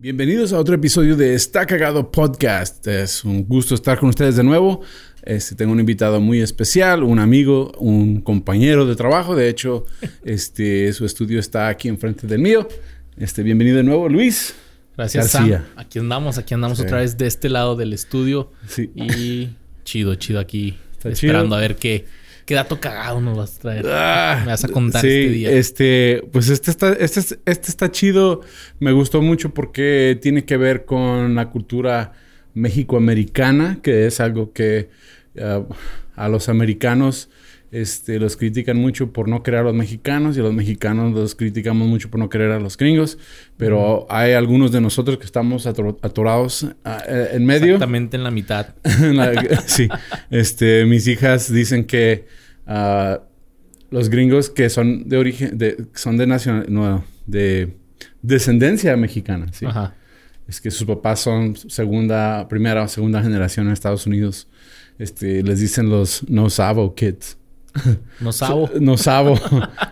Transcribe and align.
Bienvenidos 0.00 0.52
a 0.52 0.60
otro 0.60 0.76
episodio 0.76 1.16
de 1.16 1.34
Está 1.34 1.66
Cagado 1.66 2.12
Podcast. 2.12 2.86
Es 2.86 3.24
un 3.24 3.44
gusto 3.44 3.74
estar 3.74 3.98
con 3.98 4.10
ustedes 4.10 4.36
de 4.36 4.44
nuevo. 4.44 4.80
Este, 5.24 5.56
tengo 5.56 5.72
un 5.72 5.80
invitado 5.80 6.20
muy 6.20 6.40
especial, 6.40 7.02
un 7.02 7.18
amigo, 7.18 7.72
un 7.78 8.20
compañero 8.20 8.86
de 8.86 8.94
trabajo. 8.94 9.34
De 9.34 9.48
hecho, 9.48 9.86
este, 10.24 10.92
su 10.92 11.04
estudio 11.04 11.40
está 11.40 11.66
aquí 11.66 11.88
enfrente 11.88 12.28
del 12.28 12.40
mío. 12.40 12.68
Este, 13.16 13.42
bienvenido 13.42 13.78
de 13.78 13.82
nuevo, 13.82 14.08
Luis. 14.08 14.54
Gracias, 14.96 15.32
Sam. 15.32 15.64
Aquí 15.74 15.98
andamos, 15.98 16.38
aquí 16.38 16.54
andamos 16.54 16.78
otra 16.78 16.98
vez 16.98 17.18
de 17.18 17.26
este 17.26 17.48
lado 17.48 17.74
del 17.74 17.92
estudio. 17.92 18.52
Sí. 18.68 18.92
Y 18.94 19.48
chido, 19.82 20.14
chido 20.14 20.38
aquí. 20.38 20.78
esperando 21.02 21.56
a 21.56 21.58
ver 21.58 21.74
qué, 21.74 22.06
qué 22.48 22.54
dato 22.54 22.80
cagado 22.80 23.20
nos 23.20 23.36
vas 23.36 23.56
a 23.56 23.60
traer. 23.60 23.86
Ah, 23.86 24.40
me 24.40 24.52
vas 24.52 24.64
a 24.64 24.68
contar 24.68 25.04
este 25.04 25.28
día. 25.28 25.50
Este, 25.50 26.22
pues 26.32 26.48
este 26.48 26.70
está, 26.70 26.94
este, 26.94 27.20
este 27.20 27.68
está 27.68 27.92
chido. 27.92 28.40
Me 28.80 28.90
gustó 28.92 29.20
mucho 29.20 29.52
porque 29.52 30.18
tiene 30.22 30.46
que 30.46 30.56
ver 30.56 30.86
con 30.86 31.34
la 31.34 31.50
cultura 31.50 32.12
mexicoamericana, 32.54 33.80
que 33.82 34.06
es 34.06 34.18
algo 34.20 34.54
que 34.54 34.88
uh, 35.36 35.70
a 36.16 36.28
los 36.30 36.48
americanos 36.48 37.28
este, 37.70 38.18
los 38.18 38.36
critican 38.36 38.78
mucho 38.78 39.12
por 39.12 39.28
no 39.28 39.42
querer 39.42 39.60
a 39.60 39.62
los 39.64 39.74
mexicanos 39.74 40.36
y 40.36 40.40
a 40.40 40.42
los 40.42 40.54
mexicanos 40.54 41.12
los 41.12 41.34
criticamos 41.34 41.86
mucho 41.86 42.10
por 42.10 42.18
no 42.18 42.28
querer 42.28 42.52
a 42.52 42.60
los 42.60 42.76
gringos, 42.76 43.18
pero 43.56 44.06
hay 44.08 44.32
algunos 44.32 44.72
de 44.72 44.80
nosotros 44.80 45.18
que 45.18 45.26
estamos 45.26 45.66
atorados 45.66 46.66
ah, 46.84 47.02
eh, 47.06 47.30
en 47.32 47.44
medio. 47.44 47.74
Exactamente 47.74 48.16
en 48.16 48.24
la 48.24 48.30
mitad. 48.30 48.74
sí, 49.66 49.88
este, 50.30 50.84
mis 50.86 51.06
hijas 51.06 51.52
dicen 51.52 51.84
que 51.84 52.26
uh, 52.66 53.18
los 53.90 54.08
gringos 54.08 54.50
que 54.50 54.70
son 54.70 55.08
de 55.08 55.16
origen, 55.18 55.58
de, 55.58 55.86
son 55.94 56.16
de 56.16 56.26
nacional, 56.26 56.66
no, 56.68 57.04
de 57.26 57.76
descendencia 58.22 58.96
mexicana, 58.96 59.46
¿sí? 59.52 59.66
Es 60.46 60.62
que 60.62 60.70
sus 60.70 60.86
papás 60.86 61.20
son 61.20 61.56
segunda, 61.56 62.48
primera 62.48 62.82
o 62.82 62.88
segunda 62.88 63.22
generación 63.22 63.66
en 63.66 63.74
Estados 63.74 64.06
Unidos. 64.06 64.48
Este, 64.98 65.42
les 65.42 65.60
dicen 65.60 65.90
los 65.90 66.28
no 66.28 66.48
sabo 66.48 66.94
kids. 66.94 67.37
No 68.20 68.32
sabo. 68.32 68.70
No 68.80 68.96
sabo. 68.96 69.38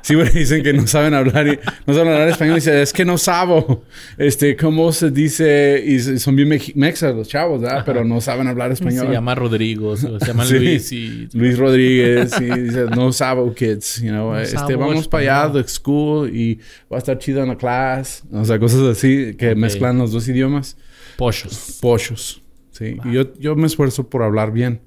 Sí, 0.02 0.14
dicen 0.34 0.62
que 0.62 0.72
no 0.72 0.86
saben 0.86 1.14
hablar 1.14 1.46
y 1.46 1.58
no 1.86 1.94
saben 1.94 2.12
hablar 2.12 2.28
español. 2.28 2.54
Y 2.54 2.56
dicen, 2.56 2.78
es 2.78 2.92
que 2.92 3.04
no 3.04 3.18
sabo. 3.18 3.84
Este, 4.18 4.56
¿cómo 4.56 4.92
se 4.92 5.10
dice? 5.10 5.82
Y 5.84 5.98
son 6.18 6.36
bien 6.36 6.48
mexas 6.74 7.14
los 7.14 7.28
chavos, 7.28 7.60
¿verdad? 7.60 7.82
Pero 7.84 8.04
no 8.04 8.20
saben 8.20 8.48
hablar 8.48 8.72
español. 8.72 9.06
Se 9.06 9.12
llama 9.12 9.34
Rodrigo, 9.34 9.96
se 9.96 10.08
llama 10.26 10.44
Luis 10.44 10.92
y... 10.92 11.28
Luis 11.32 11.58
Rodríguez 11.58 12.40
y 12.40 12.44
dice, 12.44 12.84
no 12.86 13.12
sabo 13.12 13.54
kids, 13.54 14.02
you 14.02 14.10
know. 14.10 14.34
este, 14.36 14.76
vamos 14.76 15.08
para 15.08 15.44
allá 15.44 15.52
de 15.52 15.68
school 15.68 16.34
y 16.34 16.56
va 16.90 16.96
a 16.96 16.98
estar 16.98 17.18
chido 17.18 17.42
en 17.42 17.48
la 17.48 17.56
clase. 17.56 18.22
O 18.32 18.44
sea, 18.44 18.58
cosas 18.58 18.80
así 18.82 19.34
que 19.38 19.54
mezclan 19.54 19.98
los 19.98 20.12
dos 20.12 20.26
idiomas. 20.28 20.76
Pochos. 21.16 21.78
Pochos. 21.80 22.42
Sí. 22.72 22.98
Y 23.06 23.12
yo, 23.12 23.32
yo 23.38 23.56
me 23.56 23.66
esfuerzo 23.66 24.08
por 24.08 24.22
hablar 24.22 24.52
bien 24.52 24.80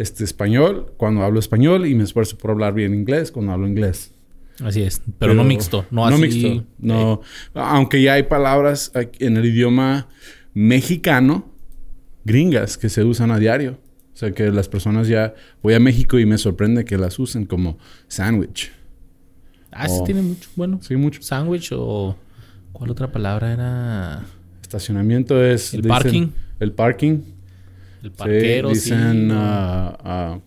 este, 0.00 0.24
español 0.24 0.92
cuando 0.96 1.22
hablo 1.22 1.38
español 1.38 1.86
y 1.86 1.94
me 1.94 2.04
esfuerzo 2.04 2.38
por 2.38 2.50
hablar 2.50 2.74
bien 2.74 2.94
inglés 2.94 3.30
cuando 3.30 3.52
hablo 3.52 3.68
inglés. 3.68 4.12
Así 4.62 4.82
es, 4.82 5.00
pero, 5.18 5.32
no 5.32 5.42
mixto, 5.44 5.86
no, 5.90 6.06
así. 6.06 6.20
mixto, 6.20 6.66
no. 6.78 7.22
Aunque 7.54 8.02
ya 8.02 8.14
hay 8.14 8.24
palabras 8.24 8.92
en 8.94 9.36
el 9.36 9.46
idioma 9.46 10.08
mexicano, 10.52 11.50
gringas, 12.24 12.76
que 12.76 12.88
se 12.88 13.04
usan 13.04 13.30
a 13.30 13.38
diario. 13.38 13.78
O 14.12 14.16
sea, 14.20 14.32
que 14.32 14.50
las 14.50 14.68
personas 14.68 15.08
ya... 15.08 15.34
Voy 15.62 15.72
a 15.72 15.80
México 15.80 16.18
y 16.18 16.26
me 16.26 16.36
sorprende 16.36 16.84
que 16.84 16.98
las 16.98 17.18
usen 17.18 17.46
como 17.46 17.78
sandwich. 18.06 18.70
Ah, 19.70 19.88
sí 19.88 20.00
tiene 20.04 20.20
mucho. 20.20 20.50
Bueno. 20.56 20.78
Sí, 20.82 20.94
mucho. 20.96 21.22
Sandwich 21.22 21.70
o... 21.72 22.16
¿Cuál 22.72 22.90
otra 22.90 23.10
palabra 23.10 23.52
era? 23.52 24.26
Estacionamiento 24.60 25.42
es... 25.42 25.72
El 25.72 25.82
parking. 25.82 26.28
El 26.58 26.72
parking. 26.72 27.20
El 28.02 28.12
parquero, 28.12 28.68
sí. 28.70 28.74
Dicen, 28.74 29.30
ah, 29.32 29.96
ah, 30.02 30.38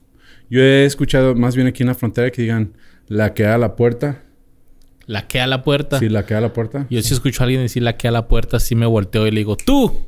yo 0.49 0.61
he 0.61 0.85
escuchado 0.85 1.35
más 1.35 1.55
bien 1.55 1.67
aquí 1.67 1.83
en 1.83 1.87
la 1.87 1.95
frontera 1.95 2.29
que 2.31 2.41
digan 2.41 2.73
la 3.07 3.33
que 3.33 3.45
a 3.45 3.57
la 3.57 3.75
puerta. 3.75 4.23
La 5.05 5.27
que 5.27 5.41
a 5.41 5.47
la 5.47 5.63
puerta. 5.63 5.99
Sí, 5.99 6.09
la 6.09 6.25
que 6.25 6.33
a 6.33 6.41
la 6.41 6.53
puerta. 6.53 6.87
Yo 6.89 7.01
si 7.01 7.13
escucho 7.13 7.43
a 7.43 7.45
alguien 7.45 7.61
decir 7.61 7.83
la 7.83 7.97
que 7.97 8.07
a 8.07 8.11
la 8.11 8.27
puerta, 8.27 8.59
sí 8.59 8.75
me 8.75 8.85
volteo 8.85 9.27
y 9.27 9.31
le 9.31 9.41
digo, 9.41 9.57
tú, 9.57 10.07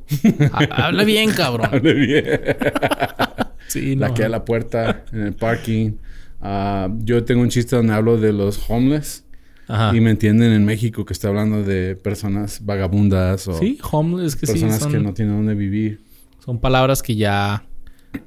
habla 0.71 1.03
bien, 1.03 1.31
cabrón. 1.31 1.69
Habla 1.71 1.93
bien. 1.93 2.25
sí, 3.67 3.95
La 3.95 4.13
que 4.13 4.23
a 4.23 4.29
la 4.29 4.45
puerta 4.45 5.03
en 5.11 5.21
el 5.21 5.33
parking. 5.33 5.93
Ah, 6.41 6.89
yo 6.99 7.23
tengo 7.25 7.41
un 7.41 7.49
chiste 7.49 7.75
donde 7.75 7.93
hablo 7.93 8.17
de 8.17 8.31
los 8.31 8.69
homeless. 8.69 9.25
Ajá. 9.67 9.95
Y 9.95 9.99
me 9.99 10.11
entienden 10.11 10.53
en 10.53 10.63
México 10.63 11.05
que 11.05 11.13
estoy 11.13 11.29
hablando 11.29 11.63
de 11.63 11.95
personas 11.95 12.63
vagabundas 12.63 13.47
o... 13.47 13.57
Sí, 13.57 13.79
homeless 13.91 14.35
que 14.35 14.45
Personas 14.45 14.85
que 14.85 14.99
no 14.99 15.13
tienen 15.13 15.35
dónde 15.35 15.55
vivir. 15.55 16.04
Son 16.45 16.59
palabras 16.59 17.01
que 17.01 17.15
ya 17.15 17.65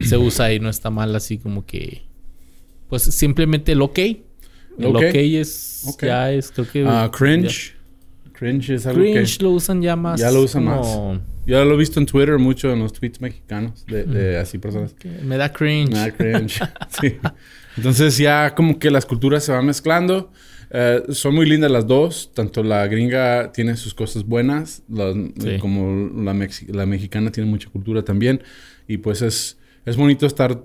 se 0.00 0.16
usa 0.16 0.52
y 0.52 0.58
no 0.58 0.68
está 0.68 0.90
mal 0.90 1.14
así 1.14 1.38
como 1.38 1.64
que... 1.64 2.02
Pues 2.88 3.02
simplemente 3.02 3.72
el 3.72 3.82
ok. 3.82 3.98
El 4.78 4.96
ok, 4.96 5.14
es... 5.14 5.96
Ya 6.02 6.32
es, 6.32 6.50
creo 6.50 6.68
que... 6.68 6.84
Ah, 6.86 7.10
cringe. 7.16 7.76
Cringe 8.32 8.70
es 8.70 8.86
algo 8.86 9.02
cringe 9.02 9.42
lo 9.42 9.50
usan 9.50 9.82
ya 9.82 9.96
más. 9.96 10.20
Ya 10.20 10.30
lo 10.30 10.42
usan 10.42 10.64
más. 10.64 10.86
Ya 11.46 11.64
lo 11.64 11.74
he 11.74 11.76
visto 11.76 11.98
en 11.98 12.06
Twitter 12.06 12.38
mucho, 12.38 12.72
en 12.72 12.80
los 12.80 12.92
tweets 12.92 13.20
mexicanos, 13.20 13.84
de, 13.86 14.36
así 14.38 14.58
personas. 14.58 14.94
Me 15.22 15.36
da 15.36 15.52
cringe. 15.52 15.90
Me 15.90 15.98
da 15.98 16.10
cringe. 16.10 16.60
sí. 17.00 17.16
Entonces 17.76 18.16
ya 18.18 18.54
como 18.54 18.78
que 18.78 18.90
las 18.90 19.06
culturas 19.06 19.44
se 19.44 19.52
van 19.52 19.66
mezclando. 19.66 20.30
Eh, 20.70 21.02
son 21.10 21.34
muy 21.34 21.46
lindas 21.46 21.70
las 21.70 21.86
dos. 21.86 22.30
Tanto 22.34 22.62
la 22.62 22.86
gringa 22.86 23.52
tiene 23.52 23.76
sus 23.76 23.94
cosas 23.94 24.24
buenas, 24.24 24.82
como 25.60 26.10
la, 26.22 26.48
la, 26.68 26.86
mexicana 26.86 27.30
tiene 27.32 27.48
mucha 27.48 27.70
cultura 27.70 28.02
también. 28.02 28.42
Y 28.86 28.98
pues 28.98 29.22
es, 29.22 29.58
es 29.84 29.96
bonito 29.96 30.26
estar 30.26 30.62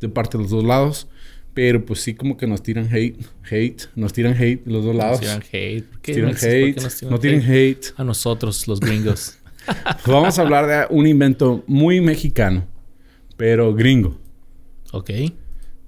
de 0.00 0.08
parte 0.08 0.36
de 0.36 0.44
los 0.44 0.50
dos 0.50 0.64
lados. 0.64 1.08
Pero 1.52 1.84
pues 1.84 2.00
sí 2.00 2.14
como 2.14 2.36
que 2.36 2.48
nos 2.48 2.64
tiran 2.64 2.88
hate, 2.92 3.16
hate, 3.48 3.82
nos 3.94 4.12
tiran 4.12 4.34
hate 4.34 4.64
de 4.64 4.72
los 4.72 4.84
dos 4.84 4.96
lados. 4.96 5.20
Nos 5.20 5.20
tiran 5.20 5.42
hate. 5.52 5.84
¿Por 5.84 6.00
qué? 6.00 6.14
Tiran 6.14 6.34
hate, 6.34 7.02
no 7.08 7.18
tiran 7.20 7.42
hate? 7.42 7.86
A 7.96 8.02
nosotros, 8.02 8.66
los 8.66 8.80
gringos. 8.80 9.38
Vamos 10.06 10.38
a 10.38 10.42
hablar 10.42 10.66
de 10.66 10.94
un 10.94 11.06
invento 11.06 11.64
muy 11.66 12.00
mexicano, 12.00 12.66
pero 13.36 13.74
gringo. 13.74 14.18
Ok. 14.92 15.10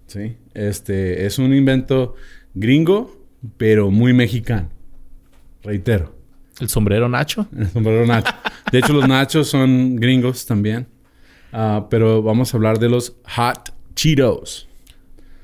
Sí, 0.06 0.36
este 0.54 1.26
es 1.26 1.38
un 1.38 1.52
invento 1.52 2.14
gringo 2.54 3.15
pero 3.56 3.90
muy 3.90 4.12
mexicano. 4.12 4.68
Reitero. 5.62 6.14
¿El 6.60 6.68
sombrero 6.68 7.08
nacho? 7.08 7.46
El 7.56 7.68
sombrero 7.68 8.06
nacho. 8.06 8.32
De 8.72 8.78
hecho, 8.78 8.92
los 8.92 9.08
nachos 9.08 9.48
son 9.48 9.96
gringos 9.96 10.46
también. 10.46 10.86
Ah, 11.52 11.86
pero 11.90 12.22
vamos 12.22 12.52
a 12.52 12.56
hablar 12.56 12.78
de 12.78 12.88
los 12.88 13.16
hot 13.36 13.72
Cheetos. 13.94 14.68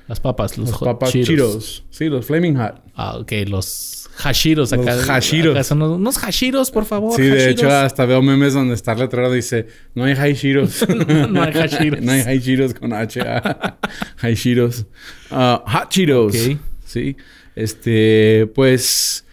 Las 0.09 0.21
papas, 0.21 0.59
los, 0.59 0.73
hot 0.73 0.85
papas 0.85 1.13
Cheetos. 1.13 1.85
Sí, 1.91 2.07
los 2.07 2.27
Flaming 2.27 2.57
Hot. 2.57 2.83
Ah, 2.95 3.17
ok. 3.19 3.33
Los 3.47 4.11
hashiros 4.19 4.73
acá. 4.73 4.97
Los 4.97 5.09
hashiros. 5.09 5.67
son 5.67 5.83
unos 5.83 6.19
hashiros, 6.19 6.71
por 6.71 6.85
favor. 6.85 7.17
Sí, 7.17 7.23
de 7.23 7.51
hecho, 7.51 7.71
hasta 7.71 8.05
veo 8.05 8.21
memes 8.21 8.53
donde 8.53 8.75
está 8.75 8.93
el 8.93 8.99
letrero 8.99 9.33
dice, 9.33 9.69
no 9.95 10.05
hay 10.05 10.13
hashiros. 10.13 10.87
no, 11.31 11.43
hay 11.43 11.53
hashiros. 11.53 12.01
no 12.03 12.13
hay 12.13 12.21
hashiros 12.23 12.75
con 12.75 12.93
H. 12.93 13.21
hashiros. 14.19 14.87
Ah, 15.31 15.63
hot 15.67 15.89
Cheetos. 15.89 16.35
Ok. 16.35 16.59
Sí. 16.85 17.17
Este, 17.55 18.51
pues 18.55 19.25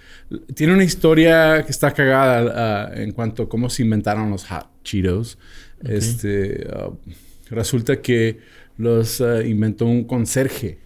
tiene 0.53 0.73
una 0.73 0.83
historia 0.83 1.63
que 1.65 1.71
está 1.71 1.91
cagada 1.91 2.89
ah, 2.89 2.91
en 2.95 3.11
cuanto 3.11 3.43
a 3.43 3.49
cómo 3.49 3.69
se 3.69 3.83
inventaron 3.83 4.29
los 4.29 4.45
hot 4.45 4.67
Cheetos. 4.83 5.37
Este, 5.83 6.67
ah, 6.71 6.91
resulta 7.49 8.01
que 8.01 8.39
los 8.77 9.21
ah, 9.21 9.43
inventó 9.43 9.85
un 9.85 10.03
conserje 10.03 10.79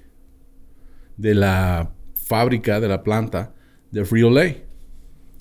de 1.17 1.35
la 1.35 1.91
fábrica, 2.13 2.79
de 2.79 2.87
la 2.87 3.03
planta 3.03 3.53
de 3.91 4.05
Frito-Lay. 4.05 4.63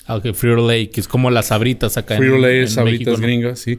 Ah, 0.06 0.16
ok, 0.16 0.32
Frito-Lay, 0.34 0.88
que 0.88 1.00
es 1.00 1.08
como 1.08 1.30
las 1.30 1.46
sabritas 1.46 1.96
acá 1.96 2.16
Frito-Lay 2.16 2.64
es 2.64 2.72
sabritas 2.72 3.20
gringas, 3.20 3.60
sí. 3.60 3.78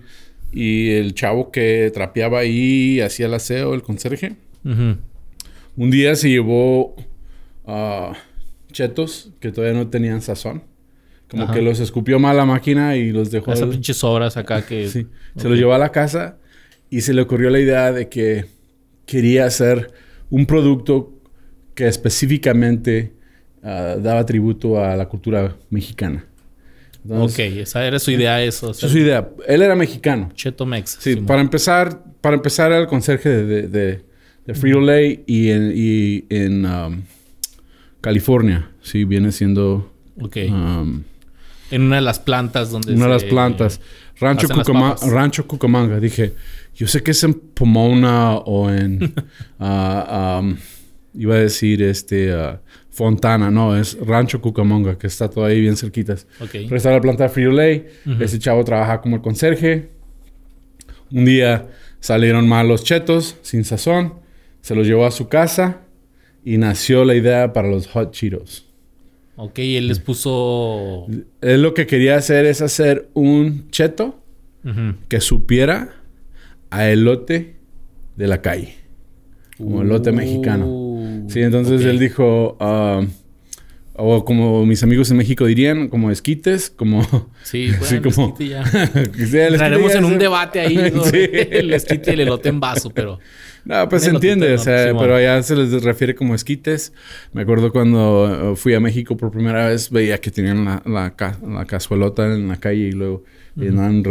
Y 0.52 0.92
el 0.92 1.16
chavo 1.16 1.52
que 1.52 1.92
trapeaba 1.94 2.40
ahí, 2.40 3.02
hacía 3.02 3.26
el 3.26 3.34
aseo, 3.34 3.74
el 3.74 3.82
conserje. 3.82 4.36
Un 4.64 5.92
día 5.92 6.16
se 6.16 6.30
llevó 6.30 6.96
chetos 8.72 9.32
que 9.40 9.52
todavía 9.52 9.78
no 9.78 9.90
tenían 9.90 10.22
sazón. 10.22 10.64
Como 11.30 11.52
que 11.52 11.62
los 11.62 11.80
escupió 11.80 12.20
mal 12.20 12.38
la 12.38 12.46
máquina 12.46 12.96
y 12.96 13.12
los 13.12 13.32
dejó. 13.32 13.54
Esas 13.54 13.70
pinches 13.70 14.04
obras 14.04 14.38
acá 14.38 14.66
que. 14.66 14.88
sí. 14.90 15.08
Se 15.36 15.50
los 15.50 15.58
llevó 15.58 15.74
a 15.74 15.80
la 15.80 15.92
casa 15.92 16.38
y 16.90 17.02
se 17.02 17.14
le 17.14 17.22
ocurrió 17.22 17.50
la 17.50 17.60
idea 17.60 17.92
de 17.92 18.08
que 18.08 18.46
quería 19.06 19.46
hacer 19.46 19.92
un 20.30 20.46
producto 20.46 21.12
que 21.74 21.88
específicamente 21.88 23.14
ah, 23.64 23.96
daba 24.00 24.26
tributo 24.26 24.84
a 24.84 24.96
la 24.96 25.08
cultura 25.08 25.56
mexicana. 25.72 26.26
ok, 27.10 27.40
esa 27.40 27.86
era 27.86 27.98
su 27.98 28.12
idea, 28.12 28.44
eso. 28.44 28.72
Esa 28.72 28.88
su 28.88 28.98
idea. 28.98 29.28
Él 29.48 29.64
era 29.64 29.76
mexicano. 29.76 30.30
Cheto 30.36 30.68
Mex. 30.68 30.98
Sí, 31.00 31.16
para 31.16 31.42
empezar, 31.42 32.04
para 32.22 32.36
empezar 32.36 32.72
era 32.72 32.82
el 32.82 32.88
conserje 32.88 33.30
de, 33.30 33.68
de, 33.68 34.02
de 34.46 34.54
Frito 34.54 34.80
Lay 34.80 35.24
y 35.26 35.50
en, 35.50 35.72
y 35.76 36.26
en 36.30 36.66
um, 36.66 37.02
California. 38.04 38.70
Sí, 38.82 39.06
viene 39.06 39.32
siendo. 39.32 39.90
Ok. 40.20 40.38
Um, 40.50 41.04
en 41.72 41.84
una 41.84 41.96
de 41.96 42.02
las 42.02 42.20
plantas 42.20 42.70
donde. 42.70 42.94
Una 42.94 43.06
de 43.06 43.12
las 43.14 43.24
plantas. 43.24 43.80
Rancho, 44.20 44.48
Rancho 45.10 45.48
Cucamonga. 45.48 46.02
Dije, 46.02 46.34
yo 46.76 46.86
sé 46.86 47.02
que 47.02 47.12
es 47.12 47.24
en 47.24 47.34
Pomona 47.34 48.36
o 48.36 48.70
en. 48.70 49.14
uh, 49.60 50.40
um, 50.40 50.58
iba 51.14 51.36
a 51.36 51.40
decir 51.40 51.82
este. 51.82 52.36
Uh, 52.36 52.58
Fontana, 52.92 53.50
no, 53.50 53.76
es 53.76 53.98
Rancho 54.00 54.40
Cucamonga, 54.40 55.00
que 55.00 55.08
está 55.08 55.28
todo 55.28 55.46
ahí 55.46 55.60
bien 55.60 55.76
cerquitas. 55.76 56.28
Okay. 56.40 56.66
Pero 56.66 56.78
está 56.78 56.92
la 56.92 57.02
planta 57.02 57.24
de 57.24 57.30
Frito 57.30 57.50
Lay. 57.50 57.88
Ese 58.20 58.38
chavo 58.38 58.64
trabaja 58.64 59.02
como 59.02 59.16
el 59.16 59.24
conserje. 59.24 59.90
Un 61.10 61.26
día 61.26 61.70
salieron 62.02 62.48
mal 62.48 62.68
los 62.68 62.84
chetos, 62.84 63.38
sin 63.42 63.64
sazón. 63.64 64.14
Se 64.62 64.76
los 64.76 64.86
llevó 64.86 65.08
a 65.08 65.12
su 65.12 65.28
casa 65.28 65.83
y 66.44 66.58
nació 66.58 67.06
la 67.06 67.16
idea 67.16 67.54
para 67.54 67.70
los 67.70 67.88
Hot 67.88 68.12
Cheetos. 68.12 68.66
Ok, 69.36 69.60
él 69.60 69.88
les 69.88 70.00
puso. 70.00 71.08
Él 71.42 71.62
lo 71.62 71.74
que 71.74 71.88
quería 71.88 72.18
hacer 72.18 72.46
es 72.46 72.62
hacer 72.62 73.10
un 73.14 73.70
cheto 73.72 74.20
que 75.10 75.20
supiera 75.20 75.96
a 76.70 76.90
elote 76.90 77.56
de 78.16 78.28
la 78.28 78.42
calle. 78.42 78.76
Como 79.58 79.82
elote 79.82 80.12
uh, 80.12 80.14
mexicano. 80.14 81.26
Sí, 81.28 81.42
entonces 81.42 81.84
él 81.84 82.00
dijo. 82.00 82.58
Ah, 82.60 83.06
o 83.96 84.26
como 84.26 84.66
mis 84.66 84.82
amigos 84.84 85.12
en 85.12 85.18
México 85.18 85.46
dirían, 85.46 85.88
como 85.88 86.10
esquites, 86.10 86.70
como... 86.70 87.04
Sí, 87.44 87.68
bueno, 87.80 87.86
sí, 87.86 88.00
como... 88.00 88.38
ya. 88.40 88.64
Entraremos 89.48 89.94
en 89.96 90.06
un 90.06 90.18
debate 90.18 90.62
ahí 90.62 90.78
el 91.52 91.74
esquite 91.74 92.12
y 92.12 92.14
el 92.14 92.20
elote 92.22 92.50
en 92.50 92.60
vaso, 92.60 92.90
pero... 92.90 93.20
No, 93.66 93.88
pues 93.88 94.04
se 94.04 94.10
entiende, 94.10 94.54
o 94.54 94.58
sea, 94.58 94.94
pero 94.98 95.16
allá 95.16 95.42
se 95.42 95.56
les 95.56 95.84
refiere 95.84 96.16
como 96.16 96.36
esquites. 96.36 96.92
Me 97.32 97.44
acuerdo 97.44 97.72
cuando 97.72 98.52
uh, 98.52 98.56
fui 98.58 98.74
a 98.74 98.82
México 98.82 99.16
por 99.16 99.32
primera 99.32 99.70
vez, 99.70 99.90
veía 99.90 100.20
que 100.20 100.32
tenían 100.32 100.66
la, 100.66 100.84
la, 100.86 101.14
la 101.48 101.66
cazuelota 101.66 102.26
en 102.26 102.50
la 102.50 102.58
calle 102.58 102.88
y 102.88 102.92
luego 102.92 103.24
andaban 103.58 104.04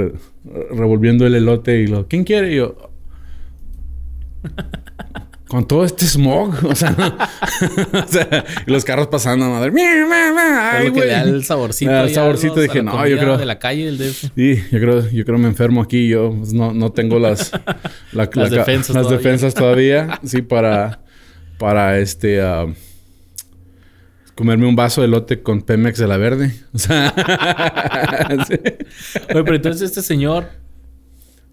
revolviendo 0.70 1.26
el 1.26 1.34
elote 1.34 1.82
y 1.82 1.86
lo, 1.86 2.08
¿quién 2.08 2.24
quiere? 2.24 2.52
Y 2.52 2.56
yo, 2.56 2.92
con 5.52 5.68
todo 5.68 5.84
este 5.84 6.06
smog, 6.06 6.64
o 6.64 6.74
sea, 6.74 6.96
o 7.92 8.08
sea 8.08 8.44
los 8.64 8.86
carros 8.86 9.08
pasando, 9.08 9.50
madre. 9.50 9.70
Ay, 9.78 10.86
lo 10.88 10.94
que 10.94 11.00
le 11.00 11.06
da 11.08 11.22
el 11.24 11.44
saborcito. 11.44 11.92
el 11.92 12.14
saborcito 12.14 12.58
dije, 12.58 12.82
no, 12.82 13.06
yo 13.06 13.18
creo. 13.18 13.36
De 13.36 13.44
la 13.44 13.58
calle 13.58 13.84
del 13.84 13.98
DF. 13.98 14.30
Sí, 14.34 14.64
yo 14.72 14.80
creo, 14.80 15.10
yo 15.10 15.24
creo 15.26 15.36
me 15.36 15.48
enfermo 15.48 15.82
aquí. 15.82 16.08
Yo 16.08 16.34
pues, 16.38 16.54
no, 16.54 16.72
no 16.72 16.90
tengo 16.92 17.18
las, 17.18 17.52
las 18.12 18.30
defensas, 18.30 18.96
las 18.96 19.04
todavía. 19.04 19.18
defensas 19.18 19.52
todavía. 19.52 20.20
sí, 20.24 20.40
para, 20.40 21.02
para 21.58 21.98
este. 21.98 22.42
Uh, 22.42 22.72
comerme 24.34 24.66
un 24.66 24.74
vaso 24.74 25.02
de 25.02 25.08
lote 25.08 25.42
con 25.42 25.60
Pemex 25.60 25.98
de 25.98 26.06
la 26.06 26.16
verde. 26.16 26.54
O 26.72 26.78
sea. 26.78 27.12
sí. 28.48 28.54
Oye, 29.34 29.44
pero 29.44 29.56
entonces 29.56 29.82
este 29.82 30.00
señor 30.00 30.61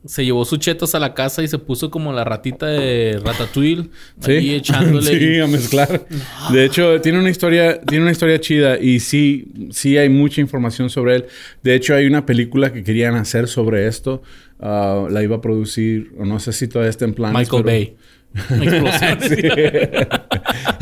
se 0.05 0.23
llevó 0.23 0.45
sus 0.45 0.59
chetos 0.59 0.95
a 0.95 0.99
la 0.99 1.13
casa 1.13 1.43
y 1.43 1.47
se 1.47 1.57
puso 1.57 1.91
como 1.91 2.13
la 2.13 2.23
ratita 2.23 2.67
de 2.67 3.19
Ratatouille. 3.23 3.89
Sí. 4.21 4.31
Ahí 4.31 4.51
echándole. 4.55 5.19
sí, 5.19 5.39
a 5.39 5.47
mezclar. 5.47 6.05
De 6.51 6.65
hecho, 6.65 7.01
tiene 7.01 7.19
una 7.19 7.29
historia, 7.29 7.81
tiene 7.81 8.03
una 8.03 8.11
historia 8.11 8.39
chida 8.39 8.79
y 8.79 8.99
sí, 8.99 9.51
sí 9.71 9.97
hay 9.97 10.09
mucha 10.09 10.41
información 10.41 10.89
sobre 10.89 11.15
él. 11.15 11.25
De 11.63 11.75
hecho, 11.75 11.95
hay 11.95 12.05
una 12.05 12.25
película 12.25 12.71
que 12.71 12.83
querían 12.83 13.15
hacer 13.15 13.47
sobre 13.47 13.87
esto. 13.87 14.21
Uh, 14.59 15.07
la 15.09 15.23
iba 15.23 15.37
a 15.37 15.41
producir, 15.41 16.11
o 16.17 16.25
no 16.25 16.39
sé 16.39 16.51
si 16.53 16.67
todavía 16.67 16.89
está 16.89 17.05
en 17.05 17.13
plan. 17.13 17.33
Michael 17.33 17.63
Bay. 17.63 17.95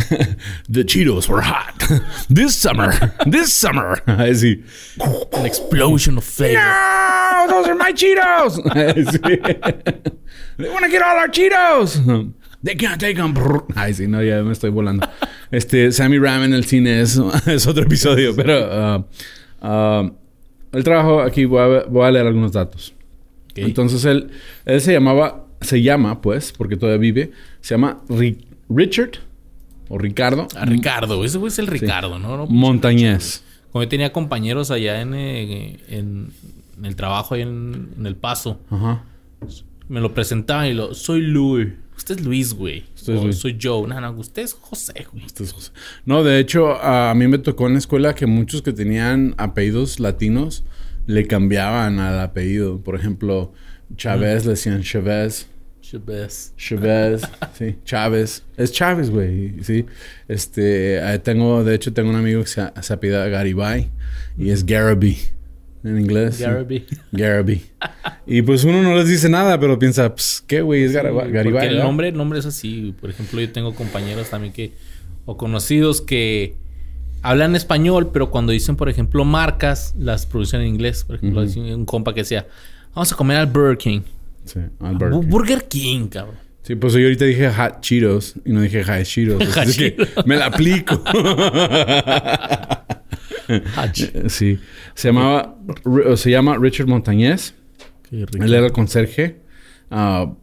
The 0.70 0.84
Cheetos 0.84 1.28
were 1.28 1.42
hot. 1.42 1.84
This 2.30 2.56
summer. 2.56 2.92
This 3.26 3.54
summer. 3.54 4.02
Sí. 4.34 4.64
An 5.34 5.46
explosion 5.46 6.18
of 6.18 6.24
flavor. 6.24 6.60
No, 6.60 7.46
those 7.50 7.68
are 7.68 7.76
my 7.76 7.92
Cheetos. 7.92 8.58
They 10.58 10.70
want 10.70 10.86
to 10.86 10.92
get 10.92 11.02
all 11.02 11.18
our 11.18 11.28
Cheetos. 11.28 12.34
They 12.64 12.76
can't 12.76 13.00
take 13.00 13.18
them. 13.18 13.34
Ay, 13.76 13.94
sí, 13.94 14.08
no, 14.08 14.22
ya 14.22 14.44
me 14.44 14.52
estoy 14.52 14.72
volando. 14.72 15.08
Este, 15.52 15.92
Sammy 15.92 16.18
Ram 16.18 16.44
en 16.44 16.54
el 16.54 16.66
cine 16.66 17.02
es, 17.02 17.18
es 17.46 17.68
otro 17.68 17.84
episodio, 17.84 18.36
pero 18.36 19.06
uh, 19.64 19.66
uh, 19.66 20.12
el 20.74 20.84
trabajo 20.84 21.22
aquí 21.22 21.46
voy 21.46 21.62
a, 21.62 21.84
voy 21.84 22.06
a 22.06 22.12
leer 22.12 22.26
algunos 22.26 22.52
datos. 22.52 22.94
Okay. 23.52 23.66
Entonces 23.66 24.04
él, 24.06 24.32
él 24.66 24.82
se 24.82 24.92
llamaba 24.92 25.48
se 25.62 25.82
llama, 25.82 26.22
pues, 26.22 26.52
porque 26.52 26.78
todavía 26.78 27.00
vive, 27.00 27.32
se 27.62 27.76
llama 27.76 28.02
Richard 28.70 29.20
o 29.90 29.98
Ricardo. 29.98 30.48
Ricardo, 30.64 31.24
ese 31.24 31.46
es 31.46 31.60
el 31.60 31.68
Ricardo, 31.68 32.20
¿no? 32.20 32.46
Montañés. 32.48 33.44
Como 33.72 33.84
yo 33.84 33.90
tenía 33.90 34.12
compañeros 34.12 34.72
allá 34.72 35.02
en, 35.02 35.14
eh, 35.14 35.78
en, 35.90 36.32
el 36.84 36.96
trabajo, 36.96 37.36
ahí 37.36 37.42
en, 37.42 37.90
el 38.06 38.16
Paso. 38.16 38.60
Ajá. 38.70 39.04
Me 39.88 40.02
lo 40.02 40.14
presentaban 40.14 40.68
y 40.68 40.74
lo, 40.74 40.94
soy 40.94 41.22
Luis. 41.22 41.70
Usted 41.96 42.20
es 42.20 42.26
Luis, 42.26 42.54
güey. 42.54 42.84
Soy 42.96 43.58
Joe. 43.62 43.88
No, 43.88 44.00
no, 44.00 44.12
usted 44.12 44.44
es 44.44 44.54
José, 44.54 45.08
güey. 45.12 45.26
Usted 45.26 45.46
es 45.46 45.54
José. 45.54 45.72
No, 46.06 46.24
de 46.24 46.40
hecho, 46.40 46.80
a 46.82 47.14
mí 47.16 47.28
me 47.28 47.40
tocó 47.40 47.68
en 47.68 47.74
la 47.74 47.80
escuela 47.80 48.14
que 48.14 48.28
muchos 48.28 48.62
que 48.62 48.72
tenían 48.72 49.34
apellidos 49.38 50.00
latinos 50.00 50.64
le 51.08 51.26
cambiaban 51.26 52.00
al 52.00 52.20
apellido. 52.20 52.82
Por 52.82 52.96
ejemplo, 52.96 53.54
Chávez, 53.96 54.46
le 54.46 54.52
decían 54.52 54.84
Chávez. 54.84 55.50
Chávez. 55.90 56.54
Chávez, 56.58 57.22
sí, 57.58 57.76
Chávez. 57.86 58.44
Es 58.58 58.74
Chávez, 58.74 59.10
güey, 59.10 59.64
sí. 59.64 59.86
Este, 60.28 61.00
tengo, 61.24 61.64
de 61.64 61.76
hecho, 61.76 61.94
tengo 61.94 62.10
un 62.10 62.18
amigo 62.18 62.42
que 62.42 62.48
se, 62.48 62.62
se 62.82 62.94
apida 62.94 63.28
Garibay 63.30 63.90
y 64.38 64.50
es 64.50 64.66
Garaby 64.66 65.18
en 65.86 66.00
inglés. 66.00 66.42
Garaby. 66.42 66.86
Garaby. 67.14 67.66
y 68.28 68.42
pues 68.42 68.66
uno 68.66 68.84
no 68.84 68.96
les 68.96 69.08
dice 69.08 69.30
nada, 69.30 69.60
pero 69.62 69.80
piensa, 69.80 70.14
pues, 70.14 70.44
¿qué, 70.46 70.62
güey? 70.62 70.84
Es 70.84 70.92
Garibay. 70.92 71.32
Porque 71.32 71.68
el 71.68 71.80
nombre, 71.80 72.10
el 72.10 72.18
nombre 72.18 72.40
es 72.40 72.46
así. 72.46 72.94
Por 73.00 73.10
ejemplo, 73.10 73.40
yo 73.40 73.50
tengo 73.52 73.74
compañeros 73.74 74.30
también 74.30 74.52
que, 74.52 74.74
o 75.26 75.38
conocidos 75.38 76.02
que 76.02 76.56
hablan 77.22 77.56
español, 77.56 78.10
pero 78.12 78.30
cuando 78.30 78.52
dicen, 78.52 78.76
por 78.76 78.90
ejemplo, 78.90 79.24
marcas, 79.24 79.96
las 79.98 80.26
producen 80.26 80.62
en 80.62 80.68
inglés. 80.68 81.06
Por 81.06 81.16
ejemplo, 81.16 81.42
un 81.42 81.86
compa 81.86 82.14
que 82.14 82.22
decía, 82.22 82.46
Vamos 82.98 83.14
a 83.14 83.16
comer 83.16 83.38
al 83.38 83.46
Burger 83.46 83.78
King. 83.78 84.02
Sí, 84.48 84.60
al 84.80 84.98
Burger 84.98 85.12
King. 85.12 85.30
Burger 85.30 85.68
King, 85.68 86.08
cabrón. 86.08 86.36
Sí, 86.64 86.76
pues 86.76 86.94
yo 86.94 87.00
ahorita 87.00 87.24
dije 87.24 87.50
Hot 87.50 87.80
Cheetos 87.80 88.36
y 88.44 88.52
no 88.52 88.62
dije 88.62 88.84
Hot 88.84 89.04
Cheetos. 89.04 89.58
Así 89.58 89.78
que 89.78 89.96
me 90.26 90.36
la 90.36 90.48
aplico. 90.48 91.02
sí. 94.28 94.60
Se 94.94 95.08
llamaba... 95.08 95.56
Se 96.16 96.30
llama 96.30 96.58
Richard 96.58 96.88
Montañez. 96.88 97.54
Él 98.12 98.54
era 98.54 98.66
el 98.66 98.74
conserje. 98.74 99.40
Uh, 99.90 100.36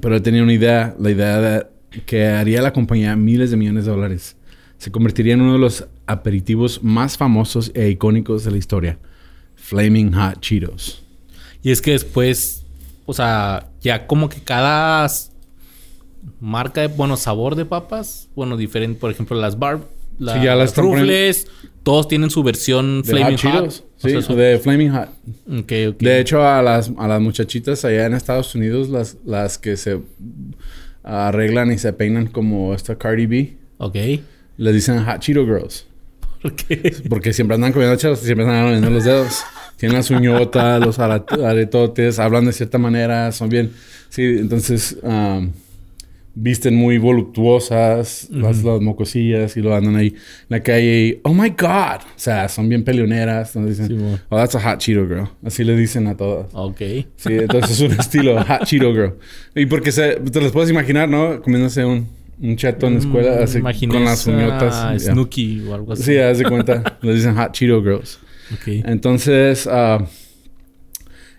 pero 0.00 0.16
él 0.16 0.22
tenía 0.22 0.42
una 0.42 0.52
idea. 0.52 0.96
La 0.98 1.10
idea 1.10 1.40
de 1.40 1.66
que 2.04 2.26
haría 2.26 2.62
la 2.62 2.72
compañía 2.72 3.16
miles 3.16 3.50
de 3.50 3.56
millones 3.56 3.84
de 3.84 3.90
dólares. 3.90 4.36
Se 4.78 4.90
convertiría 4.90 5.34
en 5.34 5.42
uno 5.42 5.52
de 5.52 5.58
los 5.58 5.86
aperitivos 6.06 6.82
más 6.82 7.16
famosos 7.16 7.70
e 7.74 7.90
icónicos 7.90 8.44
de 8.44 8.50
la 8.50 8.56
historia. 8.56 8.98
Flaming 9.54 10.12
Hot 10.14 10.40
Cheetos. 10.40 11.04
Y 11.62 11.70
es 11.70 11.82
que 11.82 11.92
después, 11.92 12.64
o 13.10 13.12
sea, 13.12 13.70
ya 13.80 14.06
como 14.06 14.28
que 14.28 14.40
cada 14.40 15.10
marca 16.38 16.82
de, 16.82 16.86
bueno, 16.86 17.16
sabor 17.16 17.56
de 17.56 17.64
papas, 17.64 18.28
bueno, 18.36 18.56
diferente, 18.56 19.00
por 19.00 19.10
ejemplo, 19.10 19.36
las 19.36 19.58
Barb, 19.58 19.84
las, 20.20 20.44
las 20.44 20.76
Ruffles, 20.76 21.48
todos 21.82 22.06
tienen 22.06 22.30
su 22.30 22.44
versión 22.44 23.02
de 23.02 23.08
Flaming 23.08 23.38
Hot. 23.38 23.84
Sí, 23.96 24.14
o 24.14 24.22
sea, 24.22 24.36
de 24.36 24.60
Flaming 24.60 24.92
Hot. 24.92 25.08
Okay, 25.62 25.88
okay. 25.88 26.08
De 26.08 26.20
hecho, 26.20 26.46
a 26.46 26.62
las, 26.62 26.92
a 26.96 27.08
las 27.08 27.20
muchachitas 27.20 27.84
allá 27.84 28.06
en 28.06 28.14
Estados 28.14 28.54
Unidos, 28.54 28.90
las, 28.90 29.16
las 29.24 29.58
que 29.58 29.76
se 29.76 30.00
arreglan 31.02 31.72
y 31.72 31.78
se 31.78 31.92
peinan 31.92 32.28
como 32.28 32.74
esta 32.74 32.96
Cardi 32.96 33.26
B. 33.26 33.56
Ok. 33.78 33.96
Les 34.56 34.72
dicen 34.72 35.04
Hot 35.04 35.18
Cheeto 35.18 35.44
Girls. 35.44 35.84
¿Por 36.42 36.54
qué? 36.54 36.94
Porque 37.08 37.32
siempre 37.32 37.56
andan 37.56 37.72
comiendo 37.72 37.96
chetos 37.96 38.22
y 38.22 38.26
siempre 38.26 38.46
andan 38.46 38.66
comiendo 38.66 38.90
los 38.90 39.04
dedos. 39.04 39.42
Tienen 39.80 39.96
las 39.96 40.10
uñotas, 40.10 40.78
los 40.84 40.98
aretotes, 40.98 42.18
hablan 42.18 42.44
de 42.44 42.52
cierta 42.52 42.76
manera, 42.76 43.32
son 43.32 43.48
bien. 43.48 43.72
Sí, 44.10 44.22
entonces 44.24 44.98
um, 45.02 45.52
visten 46.34 46.74
muy 46.74 46.98
voluptuosas, 46.98 48.28
las, 48.30 48.62
mocosillas 48.62 49.56
y 49.56 49.62
lo 49.62 49.74
andan 49.74 49.96
ahí 49.96 50.08
en 50.08 50.14
la 50.50 50.60
calle 50.62 51.06
y, 51.06 51.20
oh 51.22 51.32
my 51.32 51.48
god. 51.48 52.02
O 52.02 52.18
sea, 52.18 52.46
son 52.50 52.68
bien 52.68 52.84
peleoneras. 52.84 53.56
Entonces 53.56 53.88
dicen, 53.88 54.18
oh, 54.28 54.36
that's 54.36 54.54
a 54.54 54.60
hot 54.60 54.80
Cheeto 54.80 55.08
girl. 55.08 55.28
Así 55.42 55.64
le 55.64 55.74
dicen 55.74 56.08
a 56.08 56.14
todas. 56.14 56.48
Ok. 56.52 56.80
Sí, 57.16 57.32
entonces 57.32 57.70
es 57.70 57.80
un 57.80 57.92
estilo 57.98 58.44
hot 58.44 58.64
Cheeto 58.66 58.92
girl. 58.92 59.14
Y 59.54 59.64
porque 59.64 59.92
se, 59.92 60.16
te 60.16 60.42
los 60.42 60.52
puedes 60.52 60.68
imaginar, 60.68 61.08
¿no? 61.08 61.40
Comiéndose 61.40 61.86
un 61.86 62.06
Un 62.42 62.56
chato 62.56 62.86
en 62.86 62.94
la 62.94 62.98
escuela 63.00 63.42
así, 63.42 63.62
con 63.86 64.04
las 64.04 64.26
uñotas. 64.26 65.02
Snooki 65.04 65.62
o 65.68 65.74
algo 65.74 65.94
así. 65.94 66.02
Sí, 66.02 66.18
haz 66.18 66.36
de 66.36 66.44
cuenta. 66.44 66.98
Le 67.00 67.14
dicen 67.14 67.34
Hot 67.34 67.52
Cheeto 67.52 67.82
Girls. 67.82 68.18
Okay. 68.54 68.82
Entonces, 68.84 69.66
uh, 69.66 70.04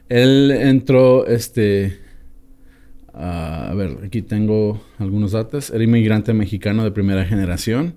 él 0.10 0.52
entró, 0.52 1.26
este... 1.26 2.00
Uh, 3.14 3.72
a 3.72 3.74
ver, 3.76 3.98
aquí 4.06 4.22
tengo 4.22 4.82
algunos 4.98 5.34
datos. 5.34 5.70
Era 5.70 5.84
inmigrante 5.84 6.34
mexicano 6.34 6.84
de 6.84 6.92
primera 6.92 7.26
generación. 7.26 7.94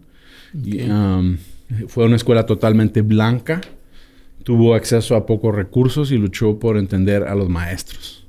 Y, 0.53 0.83
um, 0.83 1.39
fue 1.89 2.05
a 2.05 2.07
una 2.07 2.17
escuela 2.17 2.47
totalmente 2.47 3.03
blanca. 3.03 3.61
Tuvo 4.43 4.75
acceso 4.75 5.17
a 5.17 5.27
pocos 5.27 5.55
recursos 5.55 6.13
y 6.13 6.19
luchó 6.19 6.59
por 6.59 6.77
entender 6.77 7.25
a 7.25 7.35
los 7.35 7.49
maestros. 7.49 8.27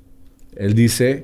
Él 0.55 0.73
dice, 0.73 1.23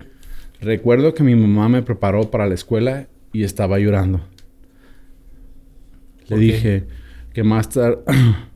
recuerdo 0.59 1.13
que 1.13 1.23
mi 1.23 1.35
mamá 1.35 1.69
me 1.69 1.81
preparó 1.81 2.29
para 2.29 2.47
la 2.47 2.55
escuela 2.55 3.07
y 3.33 3.43
estaba 3.43 3.79
llorando. 3.79 4.21
Le 6.27 6.37
dije 6.37 6.83
que 7.33 7.43
más 7.43 7.69
tarde... 7.69 7.99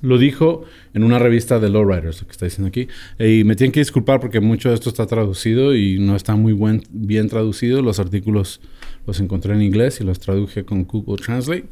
Lo 0.00 0.18
dijo 0.18 0.64
en 0.94 1.02
una 1.02 1.18
revista 1.18 1.58
de 1.58 1.68
Lowriders, 1.68 2.20
lo 2.20 2.26
que 2.26 2.32
está 2.32 2.46
diciendo 2.46 2.68
aquí. 2.68 2.88
Y 3.18 3.44
me 3.44 3.56
tienen 3.56 3.72
que 3.72 3.80
disculpar 3.80 4.20
porque 4.20 4.40
mucho 4.40 4.68
de 4.68 4.76
esto 4.76 4.90
está 4.90 5.06
traducido 5.06 5.74
y 5.74 5.98
no 5.98 6.14
está 6.14 6.36
muy 6.36 6.52
buen, 6.52 6.82
bien 6.90 7.28
traducido. 7.28 7.82
Los 7.82 7.98
artículos 7.98 8.60
los 9.06 9.20
encontré 9.20 9.54
en 9.54 9.62
inglés 9.62 10.00
y 10.00 10.04
los 10.04 10.20
traduje 10.20 10.64
con 10.64 10.84
Google 10.84 11.22
Translate. 11.22 11.66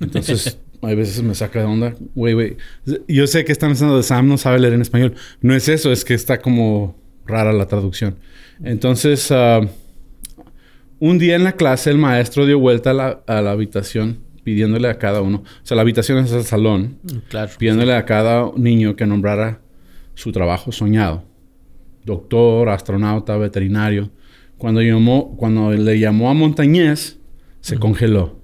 Entonces, 0.00 0.58
a 0.82 0.94
veces 0.94 1.22
me 1.22 1.34
saca 1.34 1.60
de 1.60 1.64
onda. 1.64 1.94
Güey, 2.14 2.34
güey. 2.34 2.56
Yo 3.08 3.26
sé 3.26 3.44
que 3.44 3.52
están 3.52 3.70
pensando 3.70 3.96
de 3.96 4.02
Sam 4.02 4.28
no 4.28 4.38
sabe 4.38 4.60
leer 4.60 4.74
en 4.74 4.82
español. 4.82 5.14
No 5.40 5.54
es 5.54 5.68
eso, 5.68 5.90
es 5.90 6.04
que 6.04 6.14
está 6.14 6.40
como 6.40 6.96
rara 7.26 7.52
la 7.52 7.66
traducción. 7.66 8.16
Entonces, 8.62 9.30
ah, 9.32 9.60
un 11.00 11.18
día 11.18 11.34
en 11.34 11.44
la 11.44 11.52
clase 11.52 11.90
el 11.90 11.98
maestro 11.98 12.46
dio 12.46 12.58
vuelta 12.60 12.90
a 12.90 12.94
la, 12.94 13.22
a 13.26 13.40
la 13.42 13.50
habitación 13.50 14.18
pidiéndole 14.44 14.88
a 14.88 14.98
cada 14.98 15.20
uno, 15.20 15.38
o 15.38 15.66
sea, 15.66 15.76
la 15.76 15.82
habitación 15.82 16.18
es 16.18 16.32
el 16.32 16.44
salón, 16.44 16.98
mm, 17.02 17.16
claro, 17.28 17.52
pidiéndole 17.58 17.94
a 17.94 18.04
cada 18.04 18.50
niño 18.56 18.96
que 18.96 19.06
nombrara 19.06 19.60
su 20.14 20.32
trabajo 20.32 20.72
soñado. 20.72 21.24
Doctor, 22.04 22.68
astronauta, 22.68 23.36
veterinario. 23.36 24.10
Cuando, 24.58 24.82
llamó, 24.82 25.36
cuando 25.36 25.72
le 25.72 25.98
llamó 25.98 26.30
a 26.30 26.34
Montañés, 26.34 27.18
se 27.60 27.78
congeló. 27.78 28.40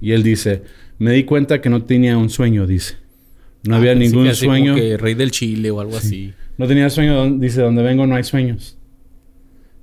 Y 0.00 0.12
él 0.12 0.22
dice, 0.22 0.62
me 0.98 1.12
di 1.12 1.24
cuenta 1.24 1.60
que 1.60 1.68
no 1.68 1.82
tenía 1.82 2.16
un 2.16 2.30
sueño, 2.30 2.66
dice. 2.66 2.96
No 3.64 3.74
ah, 3.74 3.78
había 3.78 3.94
ningún 3.94 4.32
sueño. 4.34 4.74
que 4.74 4.96
rey 4.96 5.14
del 5.14 5.30
Chile 5.30 5.70
o 5.70 5.80
algo 5.80 5.96
así. 5.96 6.32
No 6.58 6.66
tenía 6.66 6.90
sueño, 6.90 7.38
dice, 7.38 7.60
donde 7.60 7.82
vengo 7.82 8.06
no 8.06 8.14
hay 8.14 8.24
sueños. 8.24 8.78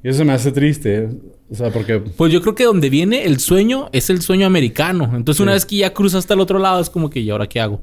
Y 0.04 0.10
eso 0.10 0.24
me 0.26 0.34
hace 0.34 0.52
triste. 0.52 1.10
O 1.50 1.56
sea, 1.56 1.72
porque... 1.72 2.00
Pues 2.00 2.32
yo 2.32 2.42
creo 2.42 2.56
que 2.56 2.64
donde 2.64 2.90
viene 2.90 3.26
el 3.26 3.40
sueño 3.40 3.90
es 3.92 4.10
el 4.10 4.22
sueño 4.22 4.46
americano. 4.46 5.12
Entonces 5.16 5.42
una 5.42 5.54
vez 5.54 5.66
que 5.66 5.78
ya 5.78 5.94
cruzas 5.94 6.20
hasta 6.20 6.36
el 6.36 6.40
otro 6.40 6.60
lado 6.60 6.80
es 6.80 6.90
como 6.90 7.10
que, 7.10 7.20
¿y 7.20 7.30
ahora 7.30 7.48
qué 7.48 7.60
hago? 7.60 7.82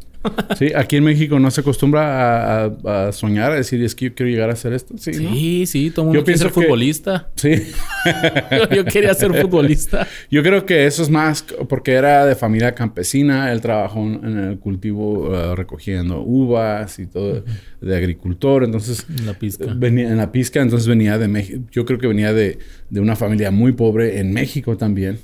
Sí, 0.58 0.72
aquí 0.74 0.96
en 0.96 1.04
México 1.04 1.38
no 1.38 1.50
se 1.50 1.60
acostumbra 1.60 2.64
a, 2.64 3.12
soñar, 3.12 3.52
a 3.52 3.56
decir, 3.56 3.82
es 3.82 3.94
que 3.94 4.06
yo 4.06 4.14
quiero 4.14 4.30
llegar 4.30 4.50
a 4.50 4.52
hacer 4.52 4.72
esto. 4.72 4.94
Sí, 4.98 5.12
sí, 5.14 5.66
sí 5.66 5.90
todo 5.90 6.02
el 6.02 6.06
mundo 6.08 6.24
quiere 6.24 6.38
ser 6.38 6.50
futbolista. 6.50 7.28
Sí. 7.36 7.54
yo, 8.74 8.84
quería 8.84 9.14
ser 9.14 9.32
futbolista. 9.34 10.06
Yo 10.30 10.42
creo 10.42 10.66
que 10.66 10.86
eso 10.86 11.02
es 11.02 11.10
más 11.10 11.42
porque 11.68 11.92
era 11.92 12.26
de 12.26 12.34
familia 12.34 12.74
campesina. 12.74 13.52
Él 13.52 13.60
trabajó 13.60 14.00
en 14.00 14.38
el 14.38 14.58
cultivo 14.58 15.28
uh, 15.28 15.54
recogiendo 15.54 16.22
uvas 16.22 16.98
y 16.98 17.06
todo, 17.06 17.44
de 17.80 17.96
agricultor. 17.96 18.64
Entonces... 18.64 19.06
En 19.08 19.26
la 19.26 19.34
pizca. 19.34 19.66
Venía, 19.74 20.08
en 20.08 20.16
la 20.16 20.32
pizca, 20.32 20.60
entonces 20.60 20.88
venía 20.88 21.18
de 21.18 21.28
México. 21.28 21.60
Yo 21.70 21.84
creo 21.84 21.98
que 21.98 22.06
venía 22.06 22.32
de, 22.32 22.58
de 22.90 23.00
una 23.00 23.16
familia 23.16 23.50
muy 23.50 23.72
pobre 23.72 24.20
en 24.20 24.32
México 24.32 24.76
también 24.76 25.18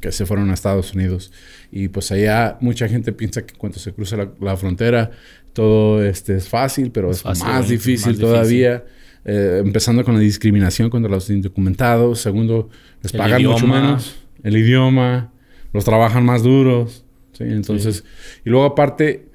que 0.00 0.12
se 0.12 0.26
fueron 0.26 0.50
a 0.50 0.54
Estados 0.54 0.92
Unidos. 0.92 1.32
Y 1.78 1.88
pues 1.88 2.10
allá 2.10 2.56
mucha 2.62 2.88
gente 2.88 3.12
piensa 3.12 3.44
que 3.44 3.52
cuando 3.54 3.78
se 3.78 3.92
cruza 3.92 4.16
la, 4.40 4.56
frontera 4.56 5.10
todo 5.52 6.02
este, 6.02 6.36
es 6.36 6.48
fácil, 6.48 6.90
pero 6.90 7.10
es, 7.10 7.22
más, 7.22 7.68
difícil 7.68 8.18
todavía. 8.18 8.82
Eh, 9.26 9.60
empezando 9.62 10.02
con 10.02 10.14
la 10.14 10.20
discriminación 10.20 10.88
contra 10.88 11.10
los 11.10 11.28
indocumentados. 11.28 12.18
Segundo, 12.20 12.70
les 13.02 13.12
pagan 13.12 13.44
mucho 13.44 13.66
menos. 13.66 14.16
El 14.42 14.56
idioma. 14.56 15.30
Los 15.74 15.84
trabajan 15.84 16.24
más 16.24 16.42
duros. 16.42 17.04
Entonces, 17.38 18.04
y 18.42 18.48
luego 18.48 18.64
aparte, 18.64 19.28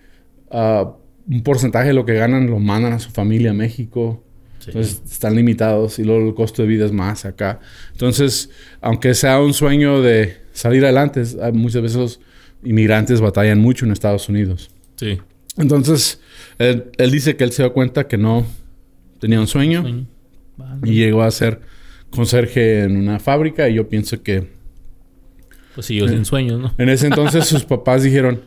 ah, 0.49 0.95
un 1.29 1.43
porcentaje 1.43 1.89
de 1.89 1.93
lo 1.93 2.05
que 2.05 2.15
ganan 2.15 2.47
lo 2.49 2.57
mandan 2.57 2.93
a 2.93 2.99
su 2.99 3.11
familia 3.11 3.51
a 3.51 3.53
México. 3.53 4.23
Entonces 4.65 4.99
están 5.11 5.35
limitados 5.35 5.99
y 5.99 6.05
luego 6.05 6.27
el 6.27 6.33
costo 6.33 6.63
de 6.63 6.67
vida 6.67 6.85
es 6.85 6.91
más 6.91 7.23
acá. 7.23 7.59
Entonces, 7.91 8.49
aunque 8.81 9.13
sea 9.13 9.39
un 9.39 9.53
sueño 9.53 10.01
de 10.01 10.37
salir 10.53 10.83
adelante, 10.83 11.23
muchas 11.53 11.83
veces 11.83 12.19
inmigrantes 12.63 13.21
batallan 13.21 13.59
mucho 13.59 13.85
en 13.85 13.91
Estados 13.91 14.29
Unidos. 14.29 14.71
Sí. 14.95 15.19
Entonces, 15.57 16.21
él, 16.57 16.91
dice 17.11 17.35
que 17.35 17.43
él 17.43 17.51
se 17.51 17.63
dio 17.63 17.73
cuenta 17.73 18.07
que 18.07 18.17
no 18.17 18.45
tenía 19.19 19.39
un 19.39 19.47
sueño, 19.47 19.83
y 20.83 20.93
llegó 20.93 21.23
a 21.23 21.31
ser 21.31 21.61
conserje 22.09 22.83
en 22.83 22.97
una 22.97 23.19
fábrica 23.19 23.67
y 23.69 23.75
yo 23.75 23.89
pienso 23.89 24.21
que... 24.21 24.47
Pues 25.73 25.87
siguió 25.87 26.07
sin 26.07 26.25
sueños, 26.25 26.59
¿no? 26.59 26.73
En 26.77 26.89
ese 26.89 27.07
entonces 27.07 27.45
sus 27.45 27.63
papás 27.63 28.03
dijeron 28.03 28.41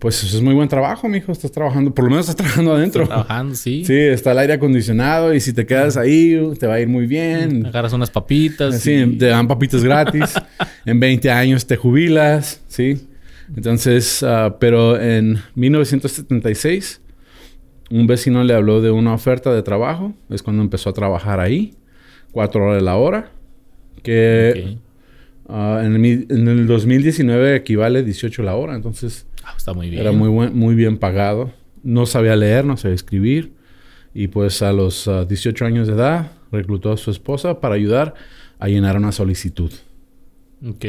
pues 0.00 0.24
eso 0.24 0.34
es 0.38 0.42
muy 0.42 0.54
buen 0.54 0.66
trabajo, 0.66 1.08
mijo. 1.08 1.30
Estás 1.30 1.52
trabajando, 1.52 1.94
por 1.94 2.04
lo 2.04 2.10
menos 2.10 2.26
estás 2.26 2.36
trabajando 2.36 2.72
adentro. 2.72 3.06
trabajando, 3.06 3.54
sí. 3.54 3.84
Sí, 3.84 3.94
está 3.94 4.32
el 4.32 4.38
aire 4.38 4.54
acondicionado 4.54 5.34
y 5.34 5.40
si 5.40 5.52
te 5.52 5.66
quedas 5.66 5.98
ahí, 5.98 6.40
te 6.58 6.66
va 6.66 6.74
a 6.74 6.80
ir 6.80 6.88
muy 6.88 7.06
bien. 7.06 7.66
Agarras 7.66 7.92
unas 7.92 8.10
papitas. 8.10 8.80
Sí, 8.80 9.16
te 9.18 9.26
dan 9.26 9.46
papitas 9.46 9.84
gratis. 9.84 10.32
en 10.86 10.98
20 10.98 11.30
años 11.30 11.66
te 11.66 11.76
jubilas, 11.76 12.62
sí. 12.66 13.08
Entonces, 13.56 14.22
uh, 14.22 14.54
pero 14.58 15.00
en 15.00 15.38
1976, 15.54 17.00
un 17.90 18.06
vecino 18.06 18.44
le 18.44 18.54
habló 18.54 18.80
de 18.80 18.90
una 18.90 19.14
oferta 19.14 19.52
de 19.52 19.62
trabajo. 19.62 20.14
Es 20.28 20.42
cuando 20.42 20.62
empezó 20.62 20.90
a 20.90 20.92
trabajar 20.92 21.40
ahí, 21.40 21.74
cuatro 22.32 22.66
horas 22.66 22.82
la 22.82 22.96
hora. 22.96 23.32
Que 24.02 24.78
uh, 25.48 25.78
en, 25.78 26.04
el, 26.04 26.26
en 26.30 26.48
el 26.48 26.66
2019 26.66 27.56
equivale 27.56 27.98
a 27.98 28.02
18 28.02 28.42
la 28.42 28.54
hora. 28.54 28.74
Entonces 28.74 29.26
Ah, 29.44 29.54
está 29.56 29.72
muy 29.72 29.90
bien. 29.90 30.00
Era 30.02 30.12
muy, 30.12 30.28
buen, 30.28 30.56
muy 30.56 30.74
bien 30.74 30.98
pagado. 30.98 31.52
No 31.82 32.06
sabía 32.06 32.36
leer, 32.36 32.64
no 32.64 32.76
sabía 32.76 32.94
escribir. 32.94 33.52
Y 34.12 34.28
pues 34.28 34.62
a 34.62 34.72
los 34.72 35.08
18 35.28 35.64
ah, 35.64 35.68
años 35.68 35.86
de 35.86 35.94
edad 35.94 36.32
reclutó 36.50 36.92
a 36.92 36.96
su 36.96 37.10
esposa 37.10 37.60
para 37.60 37.74
ayudar 37.74 38.14
a 38.58 38.68
llenar 38.68 38.96
una 38.96 39.12
solicitud. 39.12 39.72
Ok. 40.66 40.84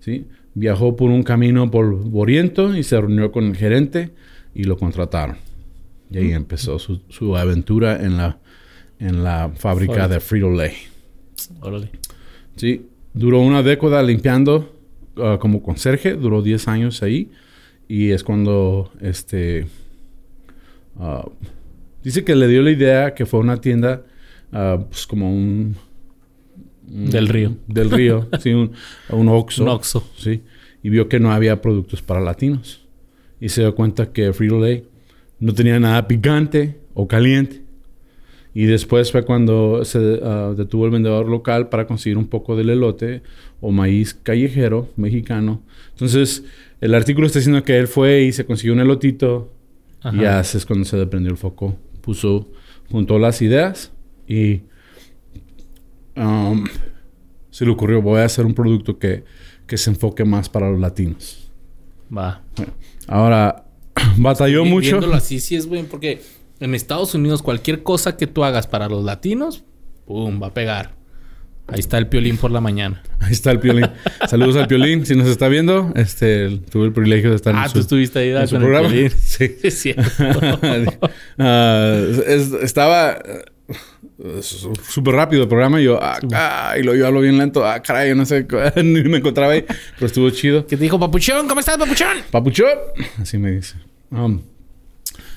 ¿Sí? 0.00 0.26
Viajó 0.56 0.96
por 0.96 1.10
un 1.10 1.22
camino 1.22 1.70
polvoriento 1.70 2.74
y 2.74 2.82
se 2.82 2.98
reunió 2.98 3.30
con 3.30 3.44
el 3.44 3.56
gerente 3.56 4.12
y 4.54 4.64
lo 4.64 4.78
contrataron. 4.78 5.36
Y 6.10 6.16
ahí 6.16 6.28
mm. 6.28 6.36
empezó 6.36 6.78
su, 6.78 7.02
su, 7.10 7.36
aventura 7.36 8.02
en 8.02 8.16
la, 8.16 8.38
en 8.98 9.22
la 9.22 9.52
fábrica 9.54 10.08
de 10.08 10.18
Frito-Lay. 10.18 10.72
Órale. 11.60 11.90
Sí. 12.56 12.86
Duró 13.12 13.40
una 13.40 13.62
década 13.62 14.02
limpiando 14.02 14.74
ah, 15.18 15.36
como 15.38 15.62
conserje. 15.62 16.14
Duró 16.14 16.40
10 16.40 16.68
años 16.68 17.02
ahí. 17.02 17.30
Y 17.86 18.12
es 18.12 18.24
cuando 18.24 18.90
este 19.02 19.66
ah, 20.98 21.28
dice 22.02 22.24
que 22.24 22.34
le 22.34 22.48
dio 22.48 22.62
la 22.62 22.70
idea 22.70 23.12
que 23.12 23.26
fue 23.26 23.40
una 23.40 23.60
tienda 23.60 24.04
uh, 24.52 24.82
pues 24.84 25.06
como 25.06 25.30
un, 25.30 25.76
del 26.96 27.28
río. 27.28 27.56
Del 27.66 27.90
río, 27.90 28.28
sí, 28.40 28.52
un, 28.52 28.72
un 29.10 29.28
Oxxo. 29.28 29.62
Un 29.62 29.68
Oxxo. 29.68 30.08
Sí. 30.16 30.42
Y 30.82 30.88
vio 30.88 31.08
que 31.08 31.20
no 31.20 31.32
había 31.32 31.60
productos 31.60 32.02
para 32.02 32.20
latinos. 32.20 32.84
Y 33.40 33.50
se 33.50 33.60
dio 33.60 33.74
cuenta 33.74 34.12
que 34.12 34.32
Frito-Lay 34.32 34.84
no 35.40 35.52
tenía 35.52 35.78
nada 35.78 36.08
picante 36.08 36.78
o 36.94 37.06
caliente. 37.06 37.62
Y 38.54 38.64
después 38.64 39.12
fue 39.12 39.22
cuando 39.22 39.84
se 39.84 40.18
ah, 40.22 40.54
detuvo 40.56 40.86
el 40.86 40.90
vendedor 40.90 41.28
local 41.28 41.68
para 41.68 41.86
conseguir 41.86 42.16
un 42.16 42.26
poco 42.26 42.56
del 42.56 42.70
elote 42.70 43.22
o 43.60 43.70
maíz 43.70 44.14
callejero 44.14 44.88
mexicano. 44.96 45.62
Entonces, 45.90 46.42
el 46.80 46.94
artículo 46.94 47.26
está 47.26 47.38
diciendo 47.38 47.62
que 47.62 47.76
él 47.78 47.86
fue 47.86 48.22
y 48.22 48.32
se 48.32 48.46
consiguió 48.46 48.72
un 48.72 48.80
elotito. 48.80 49.52
Y 50.12 50.24
así 50.24 50.56
es 50.56 50.64
cuando 50.64 50.86
se 50.86 50.96
desprendió 50.96 51.30
el 51.30 51.36
foco. 51.36 51.76
Puso, 52.00 52.48
juntó 52.90 53.18
las 53.18 53.42
ideas 53.42 53.92
y 54.26 54.62
um, 56.16 56.64
se 57.50 57.64
le 57.64 57.70
ocurrió, 57.70 58.02
voy 58.02 58.20
a 58.20 58.24
hacer 58.24 58.44
un 58.44 58.54
producto 58.54 58.98
que, 58.98 59.24
que 59.66 59.78
se 59.78 59.90
enfoque 59.90 60.24
más 60.24 60.48
para 60.48 60.70
los 60.70 60.80
latinos. 60.80 61.50
Va. 62.16 62.42
ahora, 63.08 63.64
batalló 64.16 64.64
mucho. 64.64 64.98
Viéndolo 64.98 65.14
así, 65.14 65.40
sí 65.40 65.56
es 65.56 65.66
bueno, 65.66 65.88
porque 65.90 66.22
en 66.60 66.74
Estados 66.74 67.14
Unidos 67.14 67.42
cualquier 67.42 67.82
cosa 67.82 68.16
que 68.16 68.26
tú 68.26 68.44
hagas 68.44 68.66
para 68.66 68.88
los 68.88 69.04
latinos, 69.04 69.64
¡pum! 70.06 70.42
va 70.42 70.48
a 70.48 70.54
pegar. 70.54 70.96
Ahí 71.68 71.80
está 71.80 71.98
el 71.98 72.06
piolín 72.06 72.36
por 72.36 72.52
la 72.52 72.60
mañana. 72.60 73.02
Ahí 73.18 73.32
está 73.32 73.50
el 73.50 73.58
piolín. 73.58 73.88
Saludos 74.28 74.54
al 74.56 74.68
piolín. 74.68 75.04
Si 75.04 75.16
nos 75.16 75.26
está 75.26 75.48
viendo, 75.48 75.92
este, 75.96 76.60
tuve 76.70 76.86
el 76.86 76.92
privilegio 76.92 77.30
de 77.30 77.36
estar 77.36 77.52
en 77.52 77.58
ah, 77.58 77.66
su, 77.66 77.74
tú 77.74 77.80
estuviste 77.80 78.20
ahí 78.20 78.30
en 78.30 78.46
su 78.46 78.56
programa. 78.56 78.88
Sí. 79.18 79.56
Es 79.62 79.80
cierto. 79.80 80.02
Ah, 81.38 82.00
estaba... 82.62 83.18
súper 84.40 85.14
rápido 85.14 85.42
el 85.42 85.48
programa. 85.48 85.80
Y 85.80 85.84
yo, 85.84 85.98
ah, 86.00 86.74
y 86.78 86.82
lo 86.82 86.94
yo 86.94 87.06
hablo 87.06 87.20
bien 87.20 87.38
lento. 87.38 87.66
Ah, 87.66 87.80
caray, 87.82 88.08
yo 88.10 88.14
no 88.14 88.24
sé, 88.24 88.46
ni 88.76 89.02
me 89.04 89.18
encontraba 89.18 89.52
ahí. 89.52 89.64
Pero 89.94 90.06
estuvo 90.06 90.30
chido. 90.30 90.66
¿Qué 90.66 90.76
te 90.76 90.82
dijo, 90.84 90.98
Papuchón? 90.98 91.48
¿Cómo 91.48 91.60
estás, 91.60 91.76
Papuchón? 91.76 92.18
Papuchón. 92.30 92.78
Así 93.20 93.38
me 93.38 93.50
dice. 93.50 93.76
Um, 94.10 94.40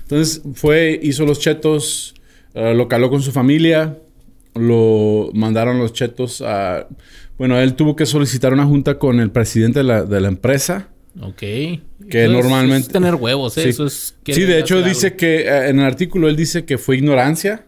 entonces 0.04 0.42
fue, 0.56 1.00
hizo 1.02 1.26
los 1.26 1.40
chetos, 1.40 2.16
uh, 2.56 2.74
lo 2.74 2.88
caló 2.88 3.10
con 3.10 3.22
su 3.22 3.32
familia. 3.32 3.98
Lo 4.56 5.30
mandaron 5.34 5.78
los 5.78 5.94
chetos 5.94 6.42
a... 6.42 6.88
Bueno, 7.38 7.58
él 7.60 7.76
tuvo 7.76 7.96
que 7.96 8.06
solicitar 8.06 8.52
una 8.52 8.66
junta 8.66 8.98
con 8.98 9.20
el 9.20 9.32
presidente 9.32 9.80
de 9.80 9.84
la, 9.84 10.04
de 10.04 10.20
la 10.20 10.28
empresa. 10.28 10.90
Ok. 11.22 11.38
Que 11.38 12.28
normalmente... 12.28 12.88
Es 12.88 12.94
tener 12.94 13.16
huevos, 13.16 13.58
¿eh? 13.58 13.64
Sí. 13.64 13.70
Eso 13.70 13.86
es... 13.86 14.16
Sí, 14.26 14.42
de 14.42 14.60
hecho 14.60 14.82
dice 14.82 15.16
que... 15.16 15.42
eh, 15.42 15.70
en 15.70 15.80
el 15.80 15.86
artículo 15.86 16.28
él 16.28 16.36
dice 16.36 16.66
que 16.66 16.78
fue 16.78 16.98
ignorancia. 16.98 17.68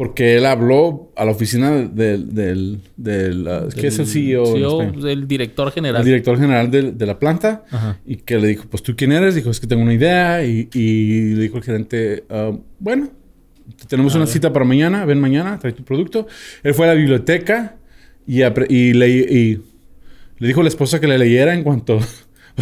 Porque 0.00 0.36
él 0.38 0.46
habló 0.46 1.12
a 1.14 1.26
la 1.26 1.32
oficina 1.32 1.72
del... 1.72 2.34
del, 2.34 2.78
del, 2.96 3.46
uh, 3.46 3.68
¿Qué 3.68 3.88
es 3.88 3.98
el 3.98 4.06
CEO? 4.06 4.46
CEO, 4.46 4.92
del 4.92 5.28
director 5.28 5.70
general. 5.70 6.00
El 6.00 6.06
director 6.06 6.38
general 6.38 6.70
de, 6.70 6.92
de 6.92 7.04
la 7.06 7.18
planta. 7.18 7.64
Ajá. 7.70 7.98
Y 8.06 8.16
que 8.16 8.38
le 8.38 8.46
dijo, 8.48 8.64
pues, 8.70 8.82
¿tú 8.82 8.94
quién 8.96 9.12
eres? 9.12 9.34
Dijo, 9.34 9.50
es 9.50 9.60
que 9.60 9.66
tengo 9.66 9.82
una 9.82 9.92
idea. 9.92 10.42
Y, 10.42 10.70
y 10.72 11.34
le 11.34 11.42
dijo 11.42 11.58
el 11.58 11.62
gerente, 11.64 12.24
"Ah, 12.30 12.50
bueno, 12.78 13.10
tenemos 13.88 14.14
A 14.14 14.16
una 14.16 14.24
ver. 14.24 14.32
cita 14.32 14.50
para 14.54 14.64
mañana. 14.64 15.04
Ven 15.04 15.20
mañana, 15.20 15.58
trae 15.58 15.74
tu 15.74 15.84
producto. 15.84 16.26
Él 16.62 16.72
fue 16.72 16.86
a 16.86 16.94
la 16.94 16.94
biblioteca 16.94 17.76
y, 18.26 18.38
le, 18.94 19.08
y 19.10 19.60
le 20.38 20.48
dijo 20.48 20.60
a 20.60 20.62
la 20.62 20.70
esposa 20.70 20.98
que 20.98 21.08
le 21.08 21.18
leyera 21.18 21.52
en 21.52 21.62
cuanto... 21.62 22.00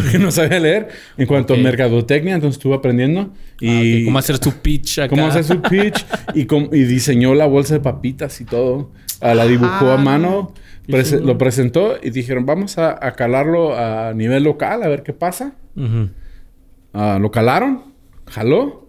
Porque 0.03 0.19
no 0.19 0.31
sabía 0.31 0.59
leer. 0.59 0.87
En 1.17 1.25
cuanto 1.27 1.53
Ok. 1.53 1.59
a 1.59 1.63
mercadotecnia, 1.63 2.35
entonces 2.35 2.57
estuvo 2.57 2.73
aprendiendo. 2.73 3.33
Y 3.59 3.69
Ah, 3.69 3.99
ok. 3.99 4.05
¿Cómo 4.05 4.19
hacer 4.19 4.37
su 4.37 4.53
pitch 4.61 4.99
acá? 4.99 5.09
cómo 5.09 5.27
hacer 5.27 5.43
su 5.43 5.61
pitch. 5.61 6.05
y, 6.35 6.41
y 6.75 6.83
diseñó 6.85 7.33
la 7.35 7.45
bolsa 7.45 7.73
de 7.75 7.79
papitas 7.79 8.39
y 8.41 8.45
todo. 8.45 8.91
Ah, 9.21 9.33
la 9.35 9.45
dibujó 9.45 9.87
a 9.89 9.95
Ah, 9.95 9.97
mano. 9.97 10.53
prese- 10.87 11.17
chulo. 11.17 11.33
lo 11.33 11.37
presentó 11.37 11.97
y 12.01 12.09
dijeron, 12.09 12.45
vamos 12.45 12.77
a, 12.77 12.91
a 13.05 13.11
calarlo 13.13 13.77
a 13.77 14.13
nivel 14.13 14.43
local, 14.43 14.81
a 14.83 14.87
ver 14.87 15.03
qué 15.03 15.13
pasa. 15.13 15.53
Ujú. 15.75 16.09
Ah, 16.93 17.19
lo 17.21 17.29
calaron, 17.31 17.83
jaló. 18.27 18.87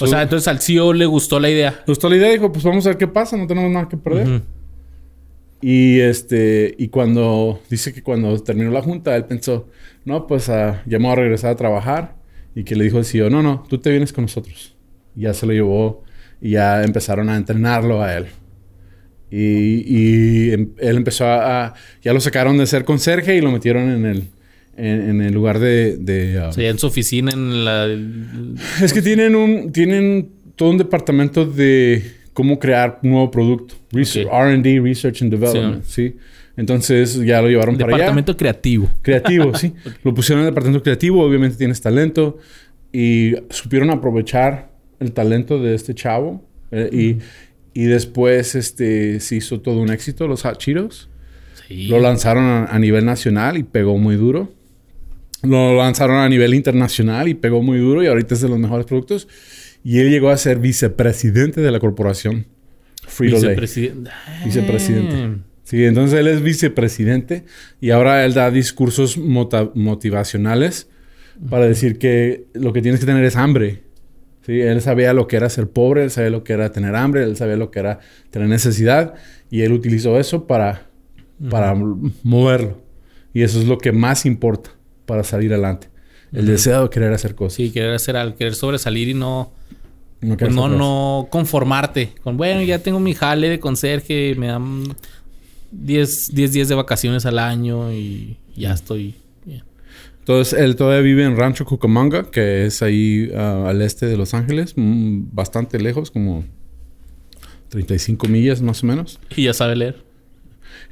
O 0.00 0.06
sea, 0.06 0.22
entonces 0.22 0.48
al 0.48 0.60
CEO 0.60 0.92
le 0.92 1.06
gustó 1.06 1.38
la 1.38 1.50
idea. 1.50 1.82
gustó 1.86 2.08
la 2.08 2.16
idea, 2.16 2.30
dijo, 2.30 2.50
pues 2.50 2.64
vamos 2.64 2.84
a 2.86 2.90
ver 2.90 2.98
qué 2.98 3.06
pasa, 3.06 3.36
no 3.36 3.46
tenemos 3.46 3.70
nada 3.70 3.88
que 3.88 3.96
perder. 3.96 4.26
Ujú. 4.28 4.40
Y 5.66 6.00
este, 6.00 6.74
y 6.76 6.88
cuando 6.88 7.58
dice 7.70 7.94
que 7.94 8.02
cuando 8.02 8.38
terminó 8.42 8.70
la 8.70 8.82
junta, 8.82 9.16
él 9.16 9.24
pensó, 9.24 9.66
no, 10.04 10.26
pues 10.26 10.50
ah, 10.50 10.82
ya 10.84 10.98
me 10.98 11.04
voy 11.06 11.12
a 11.12 11.16
regresar 11.16 11.52
a 11.52 11.56
trabajar. 11.56 12.16
Y 12.54 12.64
que 12.64 12.76
le 12.76 12.84
dijo 12.84 12.98
el 12.98 13.06
CEO, 13.06 13.30
no, 13.30 13.42
no, 13.42 13.64
tú 13.66 13.78
te 13.78 13.88
vienes 13.88 14.12
con 14.12 14.24
nosotros. 14.24 14.76
Y 15.16 15.22
ya 15.22 15.32
se 15.32 15.46
lo 15.46 15.54
llevó 15.54 16.04
y 16.38 16.50
ya 16.50 16.84
empezaron 16.84 17.30
a 17.30 17.36
entrenarlo 17.38 18.02
a 18.02 18.14
él. 18.14 18.26
Y, 19.30 19.84
y 19.86 20.52
em- 20.52 20.72
él 20.78 20.98
empezó 20.98 21.24
a, 21.24 21.68
a- 21.68 21.74
Ya 22.02 22.12
lo 22.12 22.20
sacaron 22.20 22.58
de 22.58 22.66
ser 22.66 22.84
conserje 22.84 23.34
y 23.34 23.40
lo 23.40 23.50
metieron 23.50 23.88
en 23.90 24.04
el, 24.04 24.24
en, 24.76 25.10
en 25.10 25.20
el 25.22 25.32
lugar 25.32 25.60
de... 25.60 25.96
de, 25.96 26.40
ah, 26.40 26.48
O 26.48 26.52
sea, 26.52 26.68
en 26.68 26.78
su 26.78 26.88
oficina, 26.88 27.30
en 27.32 27.64
la... 27.64 27.86
Es 28.82 28.92
que 28.92 29.00
tienen 29.00 29.34
un, 29.34 29.72
tienen 29.72 30.28
todo 30.56 30.68
un 30.68 30.76
departamento 30.78 31.46
de 31.46 32.02
cómo 32.34 32.58
crear 32.58 33.00
un 33.02 33.10
nuevo 33.12 33.30
producto. 33.30 33.74
Research-. 33.92 34.28
R&D, 34.30 34.80
Research 34.80 35.22
and 35.22 35.30
Development, 35.30 35.82
sí. 35.84 36.16
Entonces 36.56 37.14
ya 37.24 37.40
lo 37.40 37.48
llevaron 37.48 37.76
para 37.76 37.86
allá. 37.88 37.96
Departamento 37.96 38.36
creativo. 38.36 38.90
Creativo, 39.02 39.54
sí. 39.58 39.72
Lo 40.02 40.12
pusieron 40.12 40.42
en 40.42 40.48
el 40.48 40.52
departamento 40.52 40.82
creativo. 40.84 41.24
Obviamente 41.24 41.56
tienes 41.56 41.80
talento. 41.80 42.38
Y 42.92 43.34
supieron 43.50 43.90
aprovechar 43.90 44.70
el 45.00 45.12
talento 45.12 45.58
de 45.60 45.74
este 45.74 45.94
chavo. 45.94 46.44
eh, 46.70 46.90
y, 46.92 47.80
y 47.80 47.86
después 47.86 48.54
este, 48.54 49.18
se 49.18 49.34
hizo 49.34 49.60
todo 49.60 49.80
un 49.80 49.90
éxito, 49.90 50.28
los 50.28 50.42
Hot 50.42 50.58
Cheetos. 50.58 51.08
Sí. 51.66 51.88
Lo 51.88 51.98
lanzaron 51.98 52.44
a, 52.44 52.66
a 52.66 52.78
nivel 52.78 53.04
nacional 53.04 53.56
y 53.56 53.64
pegó 53.64 53.98
muy 53.98 54.14
duro. 54.14 54.52
Lo 55.42 55.76
lanzaron 55.76 56.18
a 56.18 56.28
nivel 56.28 56.54
internacional 56.54 57.26
y 57.26 57.34
pegó 57.34 57.62
muy 57.62 57.78
duro 57.78 58.02
y 58.02 58.06
ahorita 58.06 58.34
es 58.34 58.40
de 58.42 58.48
los 58.48 58.58
mejores 58.60 58.86
productos. 58.86 59.26
Y 59.84 60.00
él 60.00 60.10
llegó 60.10 60.30
a 60.30 60.36
ser 60.38 60.58
vicepresidente 60.58 61.60
de 61.60 61.70
la 61.70 61.78
corporación 61.78 62.46
Frito-Lay. 63.06 63.42
Vicepresidente. 63.42 64.10
Vicepresidente. 64.44 65.14
Ah. 65.16 65.36
Sí, 65.62 65.84
entonces 65.84 66.18
él 66.18 66.26
es 66.26 66.42
vicepresidente 66.42 67.44
y 67.80 67.90
ahora 67.90 68.24
él 68.24 68.34
da 68.34 68.50
discursos 68.50 69.16
motivacionales 69.18 70.88
para 71.48 71.66
decir 71.66 71.98
que 71.98 72.46
lo 72.54 72.72
que 72.72 72.82
tienes 72.82 73.00
que 73.00 73.06
tener 73.06 73.24
es 73.24 73.36
hambre. 73.36 73.82
Sí, 74.46 74.60
él 74.60 74.80
sabía 74.82 75.14
lo 75.14 75.26
que 75.26 75.36
era 75.36 75.48
ser 75.48 75.68
pobre, 75.68 76.04
él 76.04 76.10
sabía 76.10 76.30
lo 76.30 76.44
que 76.44 76.52
era 76.52 76.70
tener 76.70 76.94
hambre, 76.94 77.24
él 77.24 77.36
sabía 77.36 77.56
lo 77.56 77.70
que 77.70 77.78
era 77.78 78.00
tener 78.30 78.48
necesidad 78.48 79.14
y 79.50 79.62
él 79.62 79.72
utilizó 79.72 80.18
eso 80.20 80.46
para, 80.46 80.86
para 81.50 81.72
m- 81.72 82.10
moverlo. 82.22 82.82
Y 83.32 83.42
eso 83.42 83.58
es 83.58 83.66
lo 83.66 83.78
que 83.78 83.90
más 83.92 84.26
importa 84.26 84.70
para 85.06 85.24
salir 85.24 85.52
adelante. 85.52 85.88
El 86.32 86.46
deseo 86.46 86.82
de 86.84 86.90
querer 86.90 87.12
hacer 87.12 87.34
cosas. 87.34 87.54
Sí, 87.54 87.70
querer 87.70 87.94
hacer 87.94 88.16
algo, 88.16 88.36
querer 88.36 88.54
sobresalir 88.54 89.08
y 89.08 89.14
no... 89.14 89.52
No, 90.20 90.36
pues 90.36 90.54
no, 90.54 91.28
conformarte 91.30 92.14
con, 92.22 92.36
bueno, 92.36 92.62
ya 92.62 92.78
tengo 92.78 92.98
mi 92.98 93.14
jale 93.14 93.50
de 93.50 93.60
conserje, 93.60 94.34
me 94.36 94.46
dan 94.46 94.84
10, 95.70 96.34
10 96.34 96.52
días 96.52 96.68
de 96.68 96.74
vacaciones 96.74 97.26
al 97.26 97.38
año 97.38 97.92
y 97.92 98.38
ya 98.56 98.72
estoy 98.72 99.16
bien. 99.44 99.64
Entonces, 100.20 100.58
él 100.58 100.76
todavía 100.76 101.02
vive 101.02 101.24
en 101.24 101.36
Rancho 101.36 101.64
Cucamonga, 101.64 102.30
que 102.30 102.66
es 102.66 102.82
ahí 102.82 103.30
ah, 103.36 103.66
al 103.68 103.82
este 103.82 104.06
de 104.06 104.16
Los 104.16 104.32
Ángeles, 104.34 104.74
mm, 104.76 105.24
bastante 105.32 105.78
lejos, 105.78 106.10
como 106.10 106.44
35 107.68 108.28
millas 108.28 108.62
más 108.62 108.82
o 108.82 108.86
menos. 108.86 109.20
Y 109.36 109.44
ya 109.44 109.52
sabe 109.52 109.76
leer. 109.76 110.04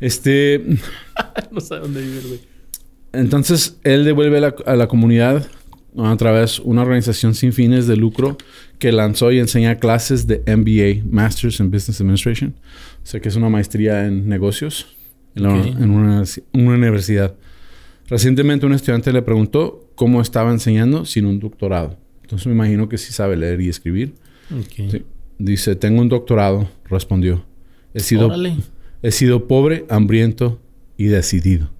Este, 0.00 0.62
no 1.50 1.60
sabe 1.60 1.82
dónde 1.82 2.02
vivir, 2.02 2.26
güey. 2.26 2.40
entonces, 3.12 3.78
él 3.84 4.04
devuelve 4.04 4.38
a 4.38 4.40
la, 4.40 4.54
a 4.66 4.76
la 4.76 4.88
comunidad 4.88 5.46
a 5.98 6.16
través 6.16 6.56
de 6.56 6.62
una 6.64 6.82
organización 6.82 7.34
sin 7.34 7.52
fines 7.52 7.86
de 7.86 7.96
lucro 7.96 8.36
que 8.78 8.92
lanzó 8.92 9.30
y 9.32 9.38
enseña 9.38 9.76
clases 9.76 10.26
de 10.26 10.42
MBA, 10.46 11.04
Masters 11.10 11.60
in 11.60 11.70
Business 11.70 12.00
Administration. 12.00 12.54
O 13.02 13.06
sea, 13.06 13.20
que 13.20 13.28
es 13.28 13.36
una 13.36 13.48
maestría 13.48 14.06
en 14.06 14.28
negocios 14.28 14.96
en, 15.34 15.42
la- 15.42 15.54
Ok. 15.54 15.66
en 15.66 15.90
una, 15.90 16.20
universi- 16.22 16.42
una 16.52 16.74
universidad. 16.74 17.34
Recientemente 18.08 18.66
un 18.66 18.72
estudiante 18.74 19.12
le 19.12 19.22
preguntó 19.22 19.88
cómo 19.94 20.20
estaba 20.20 20.50
enseñando 20.50 21.04
sin 21.04 21.26
un 21.26 21.38
doctorado. 21.40 21.96
Entonces 22.22 22.46
me 22.46 22.52
imagino 22.54 22.88
que 22.88 22.98
sí 22.98 23.12
sabe 23.12 23.36
leer 23.36 23.60
y 23.60 23.68
escribir. 23.68 24.14
Sí. 24.74 25.04
Dice, 25.38 25.76
tengo 25.76 26.00
un 26.00 26.08
doctorado, 26.08 26.68
respondió. 26.88 27.44
He 27.94 28.00
sido, 28.00 28.26
Órale. 28.26 28.56
he 29.02 29.10
sido 29.10 29.46
pobre, 29.48 29.84
hambriento 29.88 30.60
y 30.96 31.04
decidido. 31.06 31.70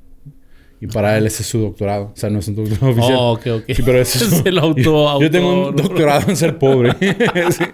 Y 0.82 0.88
para 0.88 1.16
él 1.16 1.26
ese 1.26 1.42
es 1.42 1.48
su 1.48 1.58
doctorado. 1.60 2.06
O 2.12 2.16
sea, 2.16 2.28
no 2.28 2.40
es 2.40 2.48
un 2.48 2.56
doctorado 2.56 2.88
oficial. 2.90 3.14
Oh, 3.16 3.32
ok, 3.34 3.46
ok. 3.46 3.64
Sí, 3.68 3.82
pero 3.84 4.00
ese 4.00 4.24
es, 4.24 4.42
el 4.44 4.58
auto- 4.58 5.20
Yo 5.20 5.30
tengo 5.30 5.68
un 5.68 5.76
doctorado 5.76 6.28
en 6.28 6.36
ser 6.36 6.58
pobre. 6.58 6.90
Sí. 7.52 7.64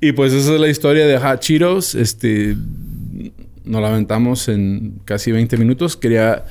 Y 0.00 0.12
pues 0.12 0.32
esa 0.32 0.54
es 0.54 0.60
la 0.60 0.68
historia 0.68 1.06
de 1.06 1.16
Hot 1.18 1.38
Cheetos. 1.40 1.94
Este... 1.94 2.56
Nos 3.62 3.82
la 3.82 3.88
aventamos 3.90 4.48
en 4.48 5.00
casi 5.04 5.30
20 5.30 5.56
minutos. 5.58 5.96
Quería... 5.96 6.44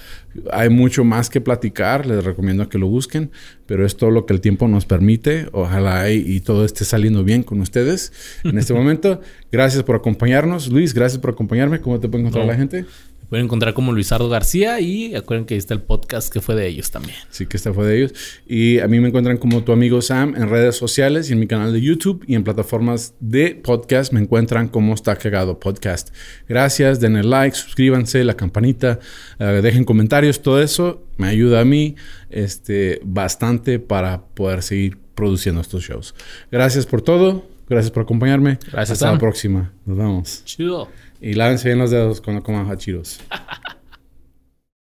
Hay 0.53 0.69
mucho 0.69 1.03
más 1.03 1.29
que 1.29 1.41
platicar. 1.41 2.05
Les 2.05 2.23
recomiendo 2.23 2.69
que 2.69 2.77
lo 2.77 2.88
busquen. 2.88 3.31
Pero 3.65 3.85
es 3.85 3.97
todo 3.97 4.09
lo 4.09 4.25
que 4.25 4.31
el 4.31 4.39
tiempo 4.39 4.69
nos 4.69 4.85
permite. 4.85 5.47
Ojalá 5.51 6.09
y, 6.12 6.23
y 6.25 6.39
todo 6.39 6.63
esté 6.63 6.85
saliendo 6.85 7.25
bien 7.25 7.43
con 7.43 7.59
ustedes 7.59 8.13
en 8.45 8.57
este 8.57 8.73
momento. 8.73 9.19
Gracias 9.51 9.83
por 9.83 9.97
acompañarnos. 9.97 10.69
Luis, 10.69 10.93
gracias 10.93 11.19
por 11.19 11.31
acompañarme. 11.31 11.81
¿Cómo 11.81 11.99
te 11.99 12.07
puede 12.07 12.21
encontrar 12.21 12.45
No. 12.45 12.51
la 12.53 12.57
gente? 12.57 12.85
Pueden 13.29 13.45
encontrar 13.45 13.75
como 13.75 13.91
Luisardo 13.93 14.27
García 14.27 14.79
y 14.79 15.13
acuerden 15.13 15.45
que 15.45 15.53
ahí 15.53 15.59
está 15.59 15.75
el 15.75 15.81
podcast 15.81 16.33
que 16.33 16.41
fue 16.41 16.55
de 16.55 16.67
ellos 16.67 16.89
también. 16.89 17.15
Sí, 17.29 17.45
que 17.45 17.57
este 17.57 17.71
fue 17.71 17.85
de 17.85 17.97
ellos. 17.97 18.13
Y 18.47 18.79
a 18.79 18.87
mí 18.87 18.99
me 18.99 19.09
encuentran 19.09 19.37
como 19.37 19.63
tu 19.63 19.71
amigo 19.71 20.01
Sam 20.01 20.33
en 20.35 20.49
redes 20.49 20.75
sociales 20.75 21.29
y 21.29 21.33
en 21.33 21.39
mi 21.39 21.45
canal 21.45 21.71
de 21.71 21.79
YouTube 21.79 22.23
y 22.25 22.33
en 22.33 22.43
plataformas 22.43 23.13
de 23.19 23.53
podcast 23.53 24.13
me 24.13 24.19
encuentran 24.19 24.67
como 24.67 24.95
Está 24.95 25.15
Cagado 25.15 25.59
Podcast. 25.59 26.09
Gracias, 26.47 26.99
denle 26.99 27.23
like, 27.23 27.55
suscríbanse, 27.55 28.23
la 28.23 28.35
campanita, 28.35 28.99
eh, 29.37 29.59
dejen 29.61 29.83
comentarios, 29.85 30.41
todo 30.41 30.59
eso 30.61 31.03
me 31.17 31.27
ayuda 31.27 31.61
a 31.61 31.65
mí 31.65 31.95
este, 32.31 32.99
bastante 33.03 33.77
para 33.77 34.21
poder 34.25 34.63
seguir 34.63 34.97
produciendo 35.13 35.61
estos 35.61 35.83
shows. 35.83 36.15
Gracias 36.51 36.87
por 36.87 37.03
todo, 37.03 37.45
gracias 37.69 37.91
por 37.91 38.03
acompañarme. 38.03 38.57
Gracias, 38.71 38.91
Hasta 38.91 39.05
Sam. 39.05 39.13
la 39.13 39.19
próxima. 39.19 39.73
Nos 39.85 39.97
vemos. 39.97 40.41
Chido. 40.45 40.89
Y 41.21 41.34
lávense 41.34 41.67
bien 41.69 41.79
los 41.79 41.91
dedos 41.91 42.21
cuando 42.21 42.43
coman 42.43 42.69
hachiros. 42.69 43.19